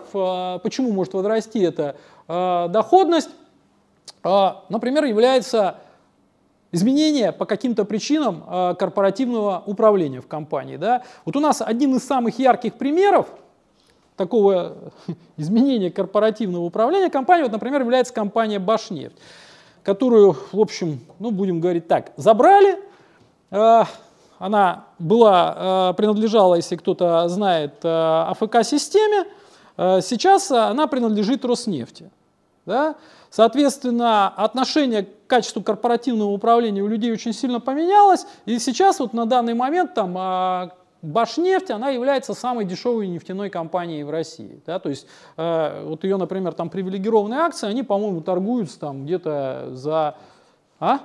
[0.63, 1.95] почему может возрасти эта
[2.27, 3.29] доходность,
[4.23, 5.77] например, является
[6.73, 8.43] изменение по каким-то причинам
[8.77, 10.75] корпоративного управления в компании.
[10.75, 11.03] Да?
[11.23, 13.27] Вот у нас один из самых ярких примеров
[14.17, 14.75] такого
[15.37, 19.15] изменения корпоративного управления компании, вот, например, является компания «Башнефть»,
[19.83, 22.77] которую, в общем, ну, будем говорить так, забрали,
[24.39, 29.25] она была, э, принадлежала, если кто-то знает, АФК-системе,
[29.77, 32.09] сейчас она принадлежит Роснефти.
[32.65, 32.95] Да?
[33.29, 39.25] Соответственно, отношение к качеству корпоративного управления у людей очень сильно поменялось, и сейчас вот на
[39.25, 44.61] данный момент там Башнефть, она является самой дешевой нефтяной компанией в России.
[44.65, 44.79] Да?
[44.79, 45.07] То есть
[45.37, 50.15] э, вот ее, например, там привилегированные акции, они, по-моему, торгуются там где-то за...
[50.79, 50.99] А?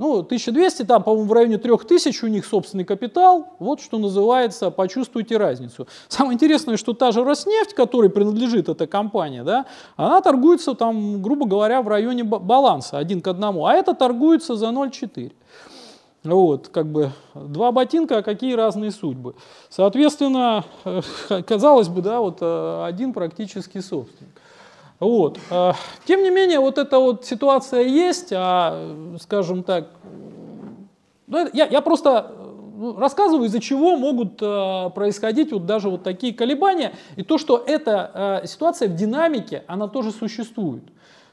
[0.00, 3.48] Ну, 1200, там, по-моему, в районе 3000 у них собственный капитал.
[3.58, 5.86] Вот что называется, почувствуйте разницу.
[6.08, 9.66] Самое интересное, что та же Роснефть, которой принадлежит эта компания, да,
[9.96, 14.68] она торгуется там, грубо говоря, в районе баланса один к одному, а это торгуется за
[14.68, 15.32] 0,4.
[16.24, 19.34] Вот, как бы два ботинка, а какие разные судьбы.
[19.68, 20.64] Соответственно,
[21.46, 24.39] казалось бы, да, вот э, один практически собственник.
[25.00, 25.38] Вот.
[25.50, 25.74] А,
[26.04, 29.88] тем не менее, вот эта вот ситуация есть, а, скажем так,
[31.26, 32.34] ну, я, я просто
[32.76, 37.62] ну, рассказываю, из-за чего могут э, происходить вот даже вот такие колебания, и то, что
[37.64, 40.84] эта э, ситуация в динамике, она тоже существует.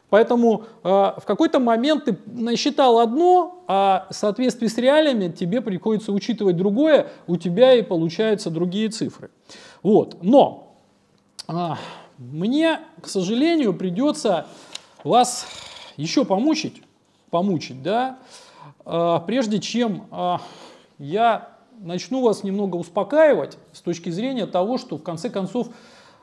[0.10, 6.56] Поэтому в какой-то момент ты насчитал одно, а в соответствии с реалиями тебе приходится учитывать
[6.56, 9.32] другое, у тебя и получаются другие цифры.
[9.84, 10.16] Вот.
[10.22, 10.78] Но
[12.18, 14.48] мне, к сожалению, придется
[15.04, 15.48] вас
[15.98, 16.82] еще помучить,
[17.30, 18.20] помучить, да,
[18.86, 20.42] а, прежде чем а,
[20.98, 21.50] я
[21.80, 25.70] начну вас немного успокаивать с точки зрения того, что в конце концов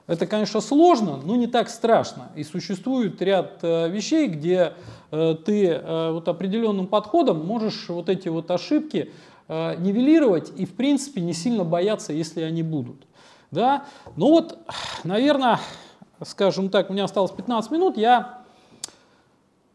[0.06, 2.30] это, конечно, сложно, но не так страшно.
[2.36, 4.74] И существует ряд э, вещей, где
[5.10, 9.10] э, ты э, вот определенным подходом можешь вот эти вот ошибки
[9.46, 13.06] нивелировать и, в принципе, не сильно бояться, если они будут.
[13.50, 13.84] Да?
[14.16, 14.58] Ну вот,
[15.04, 15.60] наверное,
[16.22, 18.44] скажем так, у меня осталось 15 минут, я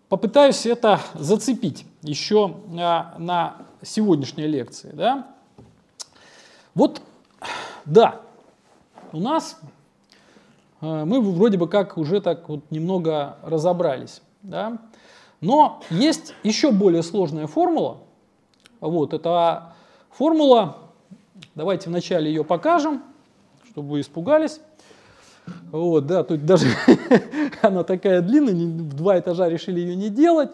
[0.07, 4.91] попытаюсь это зацепить еще а, на сегодняшней лекции.
[4.94, 5.28] Да?
[6.74, 7.02] Вот,
[7.86, 8.22] да,
[9.11, 9.60] у нас
[10.82, 14.22] а, мы вроде бы как уже так вот немного разобрались.
[14.41, 14.78] Да?
[15.41, 17.98] Но есть еще более сложная формула.
[18.80, 19.74] Вот, это
[20.11, 20.78] формула,
[21.56, 23.03] давайте вначале ее покажем,
[23.70, 24.60] чтобы вы испугались.
[25.72, 26.66] Вот, да, тут даже
[27.62, 30.50] она такая длинная, в два этажа решили ее не делать.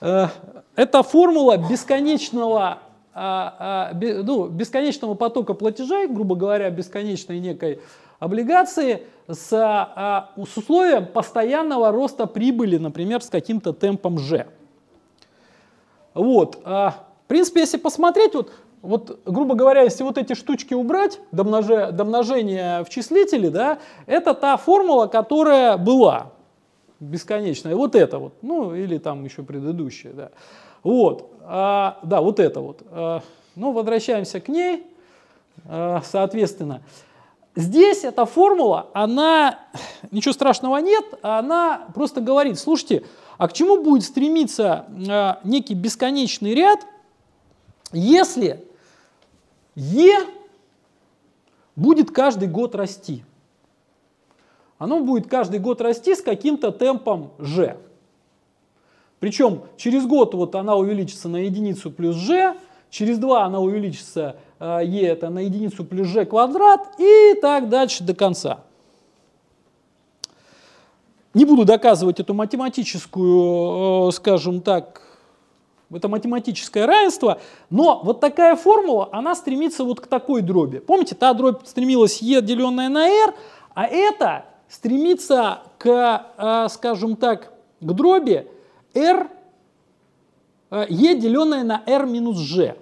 [0.00, 0.28] Э,
[0.76, 2.78] это формула бесконечного,
[3.12, 7.80] а, а, ну, бесконечного потока платежей, грубо говоря, бесконечной некой
[8.20, 14.46] облигации с, а, с условием постоянного роста прибыли, например, с каким-то темпом G.
[16.14, 16.62] Вот.
[16.64, 16.94] В
[17.26, 18.52] принципе, если посмотреть, вот,
[18.84, 24.58] вот, грубо говоря, если вот эти штучки убрать, домноже, домножение в числителе, да, это та
[24.58, 26.32] формула, которая была
[27.00, 27.74] бесконечная.
[27.74, 30.30] Вот это вот, ну или там еще предыдущая, да.
[30.82, 32.82] Вот, а, да, вот это вот.
[32.90, 33.22] А,
[33.56, 34.86] ну, возвращаемся к ней,
[35.66, 36.82] а, соответственно.
[37.56, 39.60] Здесь эта формула, она,
[40.10, 43.04] ничего страшного нет, она просто говорит, слушайте,
[43.38, 46.80] а к чему будет стремиться э, некий бесконечный ряд,
[47.92, 48.66] если
[49.74, 50.14] Е
[51.76, 53.24] будет каждый год расти?
[54.78, 57.76] Оно будет каждый год расти с каким-то темпом G.
[59.20, 62.56] Причем через год вот она увеличится на единицу плюс G,
[62.90, 68.14] через два она увеличится e это на единицу плюс g квадрат и так дальше до
[68.14, 68.60] конца.
[71.34, 75.02] Не буду доказывать эту математическую, э, скажем так,
[75.92, 77.40] это математическое равенство,
[77.70, 80.78] но вот такая формула, она стремится вот к такой дроби.
[80.78, 83.34] Помните, та дробь стремилась e, деленная на r,
[83.74, 88.46] а это стремится к, э, скажем так, к дроби
[88.94, 89.28] r,
[90.70, 92.76] e, деленная на r минус g.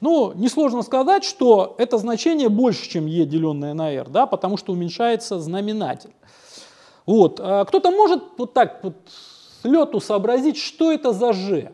[0.00, 4.72] Ну, несложно сказать, что это значение больше, чем e, деленное на r, да, потому что
[4.72, 6.12] уменьшается знаменатель.
[7.06, 7.40] Вот.
[7.42, 8.94] А кто-то может вот так вот
[9.64, 11.72] лету сообразить, что это за g?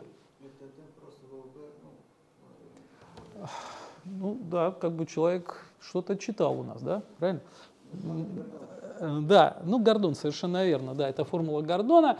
[4.25, 7.41] Ну да, как бы человек что-то читал у нас, да, правильно?
[8.99, 12.17] Э, да, ну Гордон, совершенно верно, да, это формула Гордона.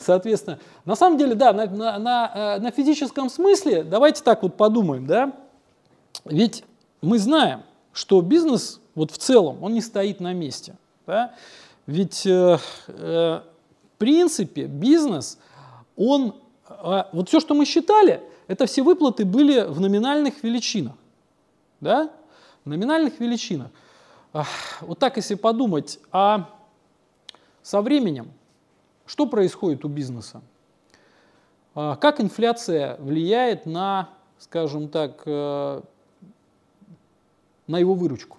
[0.00, 4.56] Соответственно, на самом деле, да, на, на, на, э, на физическом смысле, давайте так вот
[4.56, 5.32] подумаем, да,
[6.24, 6.64] ведь
[7.00, 10.74] мы знаем, что бизнес вот в целом, он не стоит на месте,
[11.06, 11.32] да,
[11.86, 15.38] ведь э, э, в принципе бизнес,
[15.96, 16.34] он,
[16.68, 20.94] э, вот все, что мы считали, это все выплаты были в номинальных величинах,
[21.80, 22.10] да,
[22.64, 23.70] в номинальных величинах.
[24.80, 26.50] Вот так, если подумать, а
[27.62, 28.32] со временем
[29.06, 30.40] что происходит у бизнеса?
[31.74, 34.08] А, как инфляция влияет на,
[34.38, 35.82] скажем так, э,
[37.66, 38.38] на его выручку?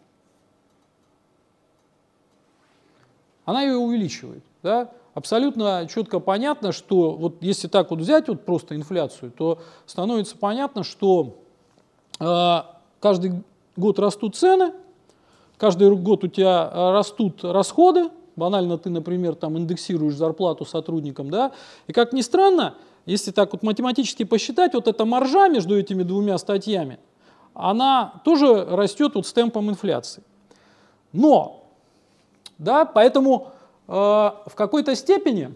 [3.45, 4.43] Она ее увеличивает.
[4.63, 4.91] Да?
[5.15, 10.83] Абсолютно четко понятно, что вот если так вот взять вот просто инфляцию, то становится понятно,
[10.83, 11.37] что
[12.19, 12.57] э,
[12.99, 13.41] каждый
[13.77, 14.73] год растут цены,
[15.57, 21.53] каждый год у тебя э, растут расходы, банально ты, например, там индексируешь зарплату сотрудникам, да,
[21.87, 22.75] и как ни странно,
[23.05, 26.99] если так вот математически посчитать, вот эта маржа между этими двумя статьями,
[27.53, 30.23] она тоже растет вот с темпом инфляции.
[31.13, 31.63] Но,
[32.57, 33.53] да, поэтому
[33.87, 35.53] в какой-то степени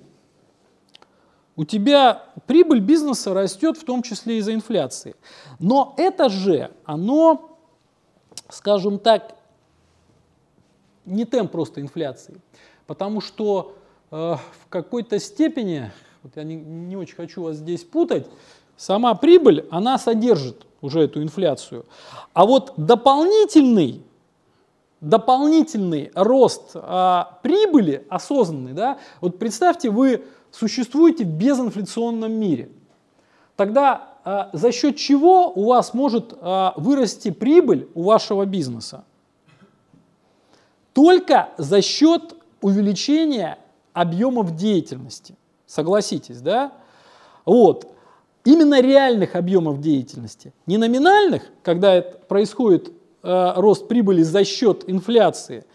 [1.56, 5.15] у тебя прибыль бизнеса растет в том числе из-за инфляции.
[5.60, 7.49] Но это же, оно
[8.49, 9.35] скажем так,
[11.06, 12.39] не темп просто инфляции,
[12.88, 13.76] потому что
[14.11, 15.91] э, в какой-то степени,
[16.23, 18.27] вот я не, не очень хочу вас здесь путать,
[18.76, 21.85] сама прибыль, она содержит уже эту инфляцию.
[22.34, 24.03] А вот дополнительный,
[25.01, 32.69] дополнительный рост а, прибыли осознанный, да, вот представьте, вы существуете в безинфляционном мире.
[33.55, 39.03] Тогда а, за счет чего у вас может а, вырасти прибыль у вашего бизнеса?
[40.93, 43.57] Только за счет увеличения
[43.93, 45.35] объемов деятельности.
[45.65, 46.73] Согласитесь, да?
[47.45, 47.93] Вот.
[48.43, 50.53] Именно реальных объемов деятельности.
[50.65, 52.91] Не номинальных, когда это происходит
[53.23, 55.65] э, рост прибыли за счет инфляции,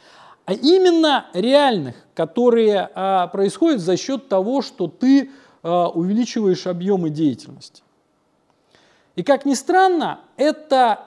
[0.45, 5.31] а именно реальных, которые э, происходят за счет того, что ты
[5.63, 7.83] э, увеличиваешь объемы деятельности.
[9.17, 11.07] И как ни странно, это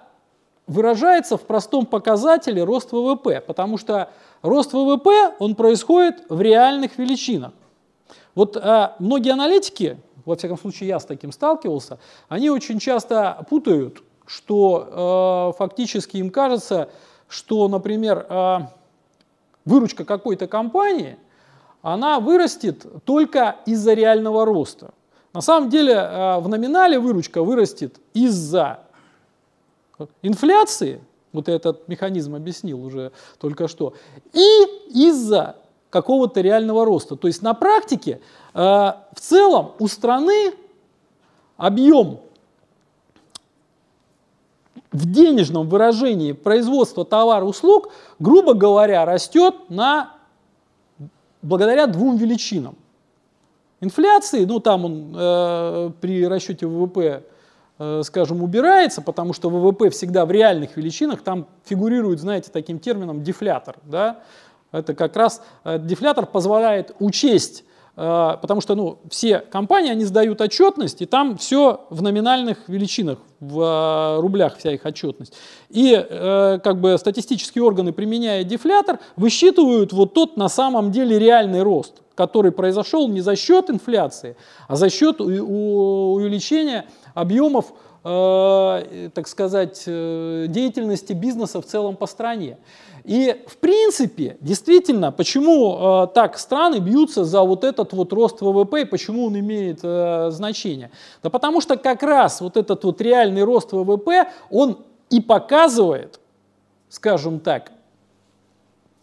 [0.66, 4.12] выражается в простом показателе рост ВВП, потому что
[4.42, 7.54] рост ВВП, он происходит в реальных величинах.
[8.36, 14.04] Вот а, многие аналитики, во всяком случае я с таким сталкивался, они очень часто путают,
[14.28, 16.90] что э, фактически им кажется,
[17.28, 18.58] что, например, э,
[19.66, 21.18] выручка какой-то компании,
[21.82, 24.94] она вырастет только из-за реального роста.
[25.34, 28.82] На самом деле э, в номинале выручка вырастет из-за
[30.22, 31.02] инфляции,
[31.32, 33.94] вот этот механизм объяснил уже только что,
[34.34, 35.56] и из-за
[35.90, 37.16] какого-то реального роста.
[37.16, 38.20] То есть на практике
[38.54, 40.54] э, в целом у страны
[41.56, 42.20] объем
[44.92, 50.14] в денежном выражении производства товара услуг, грубо говоря, растет на,
[51.42, 52.76] благодаря двум величинам.
[53.82, 57.24] инфляции, ну там он э, при расчете ВВП,
[57.80, 63.24] э, скажем, убирается, потому что ВВП всегда в реальных величинах, там фигурирует, знаете, таким термином
[63.24, 63.76] дефлятор.
[63.84, 64.22] Да?
[64.72, 67.66] Это как раз э, дефлятор позволяет учесть
[67.98, 73.60] потому что ну, все компании, они сдают отчетность, и там все в номинальных величинах, в
[73.60, 75.34] э, рублях вся их отчетность.
[75.70, 81.64] И э, как бы статистические органы, применяя дефлятор, высчитывают вот тот на самом деле реальный
[81.64, 84.36] рост который произошел не за счет инфляции,
[84.68, 87.68] а за счет увеличения объемов,
[88.04, 92.58] э, так сказать, э, деятельности бизнеса в целом по стране.
[93.08, 98.82] И в принципе, действительно, почему э, так страны бьются за вот этот вот рост ВВП
[98.82, 100.92] и почему он имеет э, значение?
[101.24, 104.80] Да потому что как раз вот этот вот реальный рост ВВП, он
[105.10, 106.20] и показывает,
[106.90, 107.72] скажем так,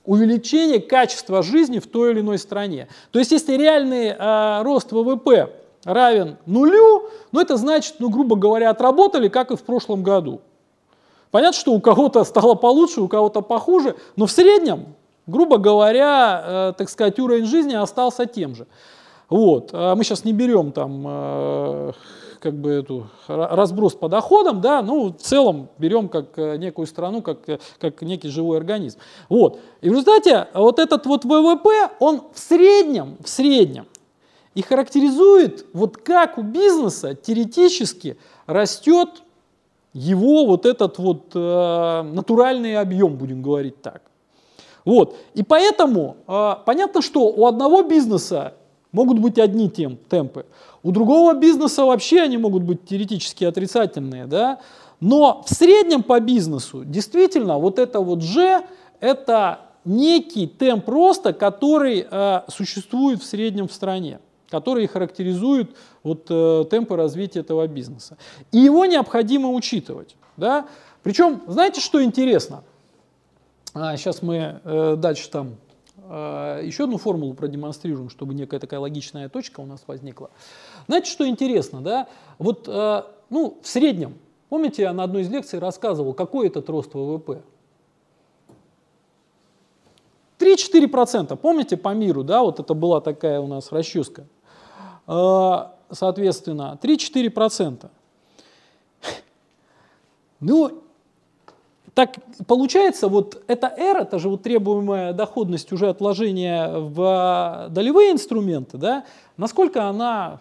[0.05, 2.89] увеличение качества жизни в той или иной стране.
[3.10, 5.48] То есть если реальный э, рост ВВП
[5.85, 10.43] равен нулю, ну это значит, ну грубо говоря, отработали, как и в прошлом году.
[11.35, 14.94] Понятно, что у кого-то стало получше, у кого-то похуже, но в среднем,
[15.27, 18.69] грубо говоря, э, так сказать, уровень жизни остался тем же.
[19.28, 19.70] Вот.
[19.73, 21.93] А мы сейчас не берем там э,
[22.39, 27.20] как бы эту разброс по доходам, да, ну, в целом берем как э, некую страну,
[27.20, 29.01] как, э, как некий живой организм.
[29.28, 29.59] Вот.
[29.81, 33.86] И в результате вот этот вот ВВП, он в среднем, в среднем
[34.55, 39.24] и характеризует, вот как у бизнеса теоретически растет
[39.95, 44.03] его вот этот вот э, натуральный объем, будем говорить так.
[44.85, 45.16] Вот.
[45.35, 48.55] И поэтому э, понятно, что у одного бизнеса
[48.93, 50.47] могут быть одни тем, темпы,
[50.83, 54.59] у другого бизнеса вообще они могут быть теоретически отрицательные, да?
[55.01, 58.62] но в среднем по бизнесу действительно вот это вот G–
[59.01, 64.21] это некий темп роста, который э, существует в среднем в стране,
[64.55, 65.74] который характеризует
[66.05, 68.16] вот, э, темпы развития этого бизнеса.
[68.52, 70.14] И его необходимо учитывать.
[70.36, 70.68] Да?
[71.02, 72.62] Причем, знаете, что интересно?
[73.74, 75.56] А, сейчас мы э, дальше там
[76.09, 80.31] э, еще одну формулу продемонстрируем, чтобы некая такая логичная точка у нас возникла.
[80.86, 82.06] Знаете, что интересно, да?
[82.39, 84.14] Вот, э, ну, в среднем,
[84.51, 87.43] помните, я на одной из лекций рассказывал, какой этот рост ВВП?
[90.39, 94.26] 3-4%, помните, по миру, да, вот это была такая у нас расческа.
[95.06, 97.89] Э, соответственно, 3-4%.
[100.40, 100.82] Ну,
[101.94, 102.16] так
[102.47, 109.05] получается, вот эта R, это же вот требуемая доходность уже отложения в долевые инструменты, да,
[109.36, 110.40] насколько она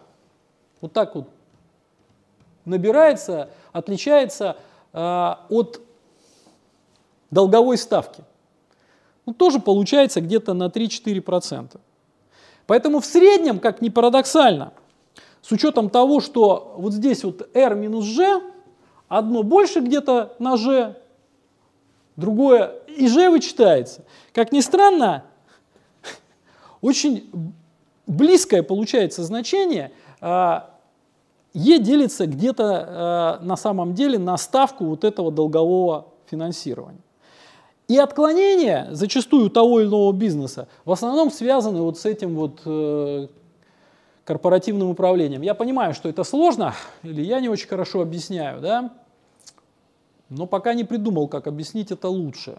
[0.81, 1.29] вот так вот
[2.65, 4.57] набирается, отличается
[4.93, 5.79] э, от
[7.29, 8.23] долговой ставки.
[9.25, 11.79] Ну, тоже получается где-то на 3-4%.
[12.67, 14.73] Поэтому в среднем, как ни парадоксально,
[15.41, 18.41] с учетом того, что вот здесь вот R минус G,
[19.09, 20.95] одно больше где-то на G,
[22.15, 24.05] другое и G вычитается.
[24.33, 25.25] Как ни странно,
[26.81, 27.29] очень
[28.07, 29.91] близкое получается значение
[30.21, 30.71] а,
[31.53, 37.02] Е делится где-то э, на самом деле на ставку вот этого долгового финансирования.
[37.87, 43.27] И отклонения зачастую того или иного бизнеса в основном связаны вот с этим вот э,
[44.23, 45.41] корпоративным управлением.
[45.41, 46.73] Я понимаю, что это сложно,
[47.03, 48.93] или я не очень хорошо объясняю, да,
[50.29, 52.57] но пока не придумал, как объяснить это лучше.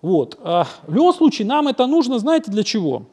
[0.00, 0.38] Вот.
[0.42, 3.04] А в любом случае, нам это нужно, знаете, для чего?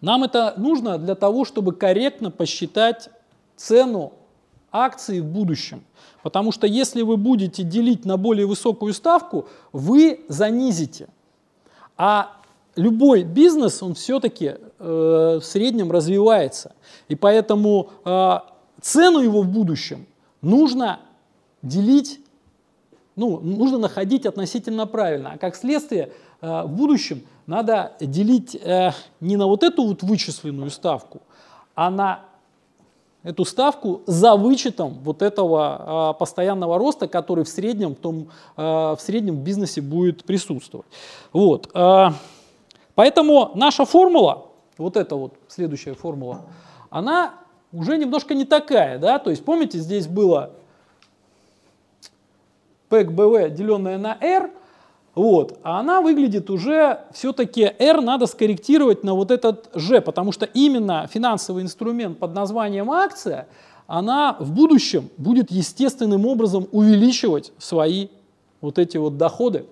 [0.00, 3.10] Нам это нужно для того, чтобы корректно посчитать
[3.56, 4.12] цену
[4.74, 5.84] акции в будущем.
[6.22, 11.08] Потому что если вы будете делить на более высокую ставку, вы занизите.
[11.96, 12.36] А
[12.76, 16.72] любой бизнес, он все-таки э, в среднем развивается.
[17.08, 18.38] И поэтому э,
[18.80, 20.06] цену его в будущем
[20.42, 21.00] нужно
[21.62, 22.20] делить,
[23.14, 25.32] ну, нужно находить относительно правильно.
[25.34, 28.90] А как следствие, э, в будущем надо делить э,
[29.20, 31.22] не на вот эту вот вычисленную ставку,
[31.76, 32.24] а на
[33.24, 38.62] эту ставку за вычетом вот этого э, постоянного роста, который в среднем, в, том, э,
[38.62, 40.86] в среднем в бизнесе будет присутствовать.
[41.32, 41.70] Вот.
[41.74, 42.10] Э,
[42.94, 44.46] поэтому наша формула,
[44.78, 46.42] вот эта вот следующая формула,
[46.90, 47.34] она
[47.72, 48.98] уже немножко не такая.
[48.98, 49.18] Да?
[49.18, 50.50] То есть помните, здесь было
[52.90, 54.50] ПЭК-БВ, деленное на R–
[55.14, 55.58] вот.
[55.62, 61.08] А она выглядит уже, все-таки R надо скорректировать на вот этот G, потому что именно
[61.12, 63.46] финансовый инструмент под названием акция,
[63.86, 68.08] она в будущем будет естественным образом увеличивать свои
[68.60, 69.66] вот эти вот доходы,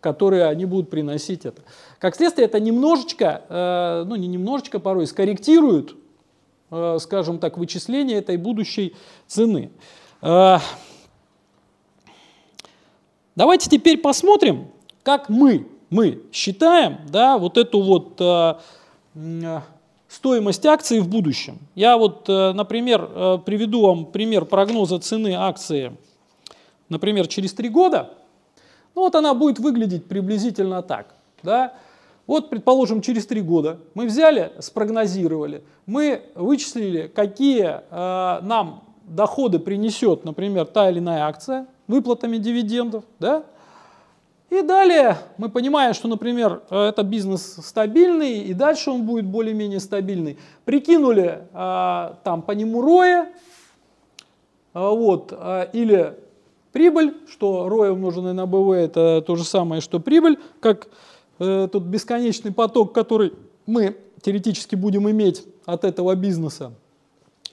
[0.00, 1.62] которые они будут приносить это.
[1.98, 5.94] Как следствие, это немножечко, э, ну не немножечко порой, скорректирует
[6.70, 8.94] э, скажем так, вычисления этой будущей
[9.26, 9.70] цены.
[13.36, 14.68] Э, давайте теперь посмотрим,
[15.02, 18.20] как мы, мы считаем да, вот эту вот
[20.08, 21.58] стоимость акции в будущем.
[21.74, 25.96] Я вот, например, приведу вам пример прогноза цены акции,
[26.88, 28.10] например, через три года.
[28.94, 31.14] Ну вот она будет выглядеть приблизительно так.
[31.42, 31.74] Да?
[32.26, 40.24] Вот, предположим, через три года мы взяли, спрогнозировали, мы вычислили, какие э, нам доходы принесет,
[40.24, 43.44] например, та или иная акция выплатами дивидендов, да?
[44.50, 50.38] И далее мы понимаем, что, например, это бизнес стабильный, и дальше он будет более-менее стабильный.
[50.64, 53.28] Прикинули э, там по нему роя, э,
[54.74, 56.14] вот, э, или
[56.72, 60.88] прибыль, что роя умноженное на БВ это то же самое, что прибыль, как
[61.40, 63.32] э, тот бесконечный поток, который
[63.66, 66.72] мы теоретически будем иметь от этого бизнеса.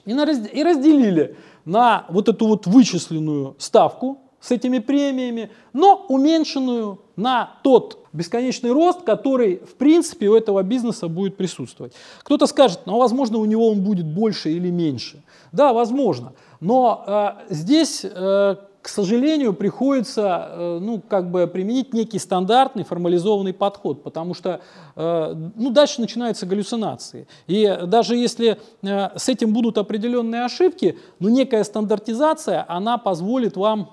[0.05, 1.35] И, на, и разделили
[1.65, 9.03] на вот эту вот вычисленную ставку с этими премиями, но уменьшенную на тот бесконечный рост,
[9.03, 11.93] который в принципе у этого бизнеса будет присутствовать.
[12.23, 15.23] Кто-то скажет, ну возможно у него он будет больше или меньше.
[15.51, 16.33] Да, возможно.
[16.59, 23.53] Но э, здесь э, к сожалению, приходится э, ну, как бы применить некий стандартный формализованный
[23.53, 24.59] подход, потому что
[24.97, 27.25] э, ну, дальше начинаются галлюцинации.
[27.47, 33.89] И даже если э, с этим будут определенные ошибки, ну, некая стандартизация, она позволит вам,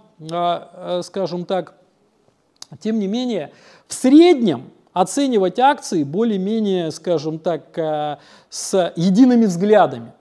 [1.02, 1.74] скажем так,
[2.80, 3.52] тем не менее,
[3.86, 8.18] в среднем оценивать акции более-менее, скажем так,
[8.50, 10.12] с едиными взглядами.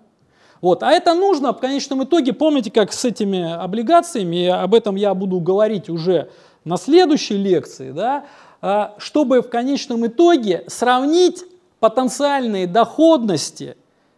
[0.62, 0.84] Вот.
[0.84, 5.40] А это нужно в конечном итоге, помните, как с этими облигациями, об этом я буду
[5.40, 6.30] говорить уже
[6.66, 8.26] на следующей лекции, да,
[8.62, 11.46] а, чтобы в конечном итоге сравнить
[11.80, 13.78] потенциальные доходности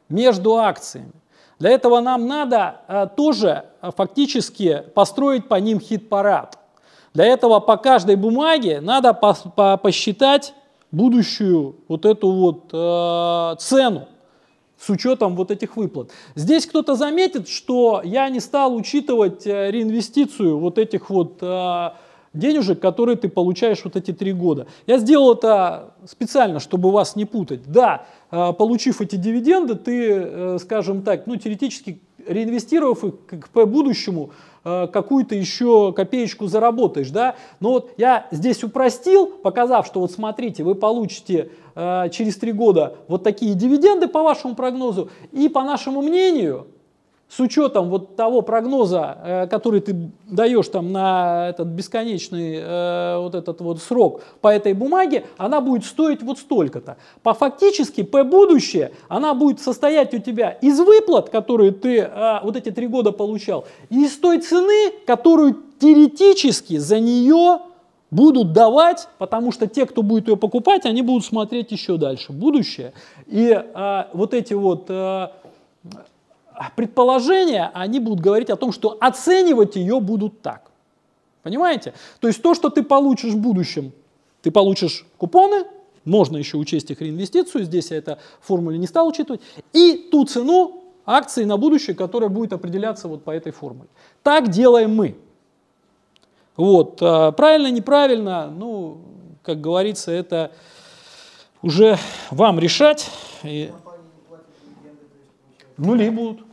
[0.10, 1.12] между акциями.
[1.60, 6.58] Для этого нам надо а, тоже а, фактически построить по ним хит-парад.
[7.14, 10.54] Для этого по каждой бумаге надо посчитать
[10.92, 14.08] будущую вот эту вот цену
[14.82, 16.12] с учетом вот этих выплат.
[16.36, 21.90] Здесь кто-то заметит, что я не стал учитывать э, реинвестицию вот этих вот э,
[22.34, 24.66] денежек, которые ты получаешь вот эти три года.
[24.88, 27.62] Я сделал это специально, чтобы вас не путать.
[27.68, 34.32] Да, э, получив эти дивиденды, ты, скажем так, ну теоретически реинвестировав их к будущему,
[34.64, 37.36] Э, какую-то еще копеечку заработаешь, да.
[37.60, 42.98] Но вот я здесь упростил, показав, что вот смотрите, вы получите э, через три года
[43.08, 46.68] вот такие дивиденды по вашему прогнозу, и по нашему мнению,
[47.32, 53.36] с учетом вот того прогноза, э, который ты даешь там на этот бесконечный э, вот
[53.36, 56.98] этот вот срок по этой бумаге, она будет стоить вот столько-то.
[57.24, 62.58] По фактически, по будущее, она будет состоять у тебя из выплат, которые ты э, вот
[62.58, 67.60] эти три года получал, и из той цены, которую теоретически за нее
[68.12, 72.92] будут давать, потому что те, кто будет ее покупать, они будут смотреть еще дальше, будущее.
[73.26, 75.28] И э, вот эти вот э,
[76.70, 80.72] предположения, они будут говорить о том, что оценивать ее будут так.
[81.44, 81.94] Понимаете?
[82.20, 83.92] То есть то, что ты получишь в будущем,
[84.42, 85.66] ты получишь купоны,
[86.06, 89.42] можно еще учесть их реинвестицию, здесь я это в формуле не стал учитывать,
[89.74, 93.90] и ту цену акций на будущее, которая будет определяться вот по этой формуле.
[94.24, 95.16] Так делаем мы.
[96.56, 99.00] Вот, а, правильно, неправильно, ну,
[99.42, 100.52] как говорится, это
[101.62, 101.98] уже
[102.30, 103.10] вам решать.
[103.44, 103.72] И...
[105.78, 106.51] Нули будут.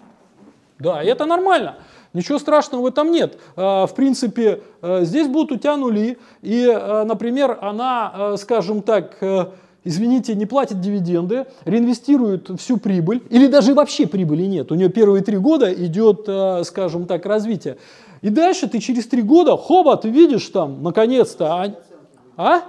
[0.78, 1.76] Да, это нормально.
[2.14, 3.38] Ничего страшного в этом нет.
[3.56, 6.18] А, в принципе, э, здесь будут у тебя нули.
[6.40, 9.18] И, э, например, она, э, скажем так,
[9.84, 14.70] извините, не платит дивиденды, реинвестирует всю прибыль, или даже вообще прибыли нет.
[14.70, 16.28] У нее первые три года идет,
[16.66, 17.78] скажем так, развитие.
[18.20, 21.74] И дальше ты через три года, хоба, ты видишь там, наконец-то, а?
[22.36, 22.62] а?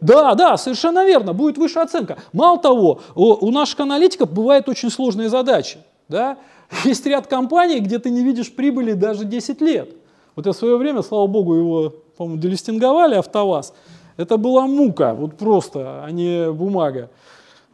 [0.00, 2.18] Да, да, совершенно верно, будет выше оценка.
[2.32, 5.78] Мало того, у наших аналитиков бывают очень сложные задачи.
[6.08, 6.38] Да?
[6.84, 9.90] Есть ряд компаний, где ты не видишь прибыли даже 10 лет.
[10.36, 13.72] Вот я в свое время, слава богу, его, по-моему, делистинговали, АвтоВАЗ.
[14.16, 17.10] Это была мука, вот просто, а не бумага.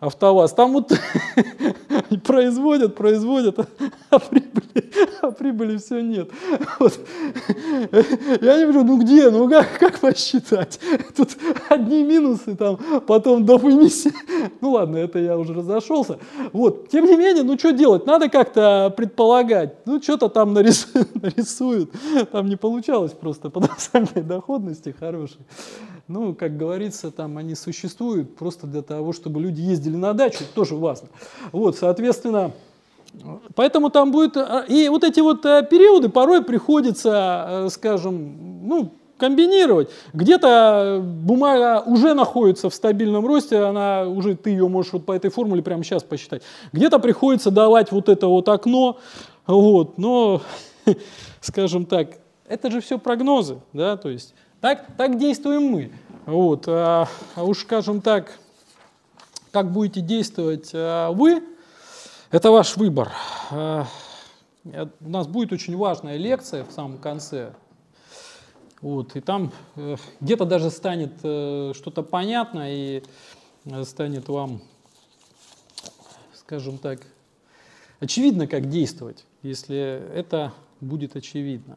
[0.01, 0.55] АвтоВАЗ.
[0.55, 0.93] Там вот
[2.25, 3.59] производят, производят,
[4.11, 4.91] а прибыли,
[5.21, 6.31] а прибыли все нет.
[6.79, 6.99] Вот.
[8.41, 10.81] Я не понимаю, ну где, ну как, как посчитать?
[11.17, 11.37] Тут
[11.69, 13.63] одни минусы, там, потом доп.
[13.63, 16.19] Ну ладно, это я уже разошелся.
[16.53, 16.89] Вот.
[16.89, 18.07] Тем не менее, ну что делать?
[18.07, 19.87] Надо как-то предполагать.
[19.87, 21.91] Ну что-то там нарисуют.
[22.33, 23.61] Там не получалось просто по
[24.15, 25.41] доходности хорошей.
[26.11, 30.75] Ну, как говорится, там они существуют просто для того, чтобы люди ездили на дачу, тоже
[30.75, 31.07] важно.
[31.53, 32.51] Вот, соответственно,
[33.55, 34.37] поэтому там будет...
[34.37, 39.91] а, И вот эти вот э, периоды порой приходится, э, скажем, ну, комбинировать.
[40.13, 45.31] Где-то бумага уже находится в стабильном росте, она уже ты ее можешь вот по этой
[45.31, 46.43] формуле прямо сейчас посчитать.
[46.73, 48.99] Где-то приходится давать вот это вот окно,
[49.47, 50.43] вот, но,
[51.41, 52.19] скажем так,
[52.49, 55.93] это же все прогнозы, да, то есть так, так действуем мы.
[56.27, 58.39] Вот, а, а уж, скажем так,
[59.53, 61.43] как будете действовать а, вы,
[62.31, 63.11] это ваш выбор.
[63.51, 63.87] А,
[64.65, 67.55] я- у нас будет очень важная лекция в самом конце.
[68.83, 73.03] Вот, и там э, где-то даже станет э, что-то понятно и
[73.67, 74.63] э, станет вам,
[76.33, 77.01] скажем так,
[77.99, 81.77] очевидно, как действовать, если это будет очевидно.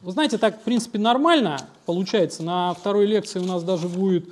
[0.00, 2.42] Вы знаете, так, в принципе, нормально получается.
[2.42, 4.30] На второй лекции у нас даже будет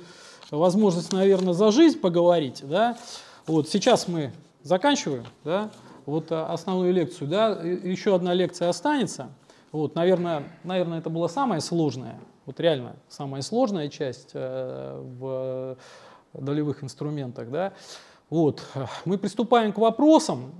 [0.49, 2.63] возможность, наверное, за жизнь поговорить.
[2.63, 2.97] Да?
[3.45, 4.31] Вот сейчас мы
[4.63, 5.69] заканчиваем да?
[6.07, 7.27] вот а, основную лекцию.
[7.27, 7.49] Да?
[7.61, 9.29] Еще одна лекция останется.
[9.71, 15.77] Вот, наверное, наверное, это была самая сложная, вот реально самая сложная часть э, в
[16.33, 17.51] долевых инструментах.
[17.51, 17.73] Да?
[18.31, 18.63] Вот.
[19.05, 20.51] Мы приступаем к вопросам.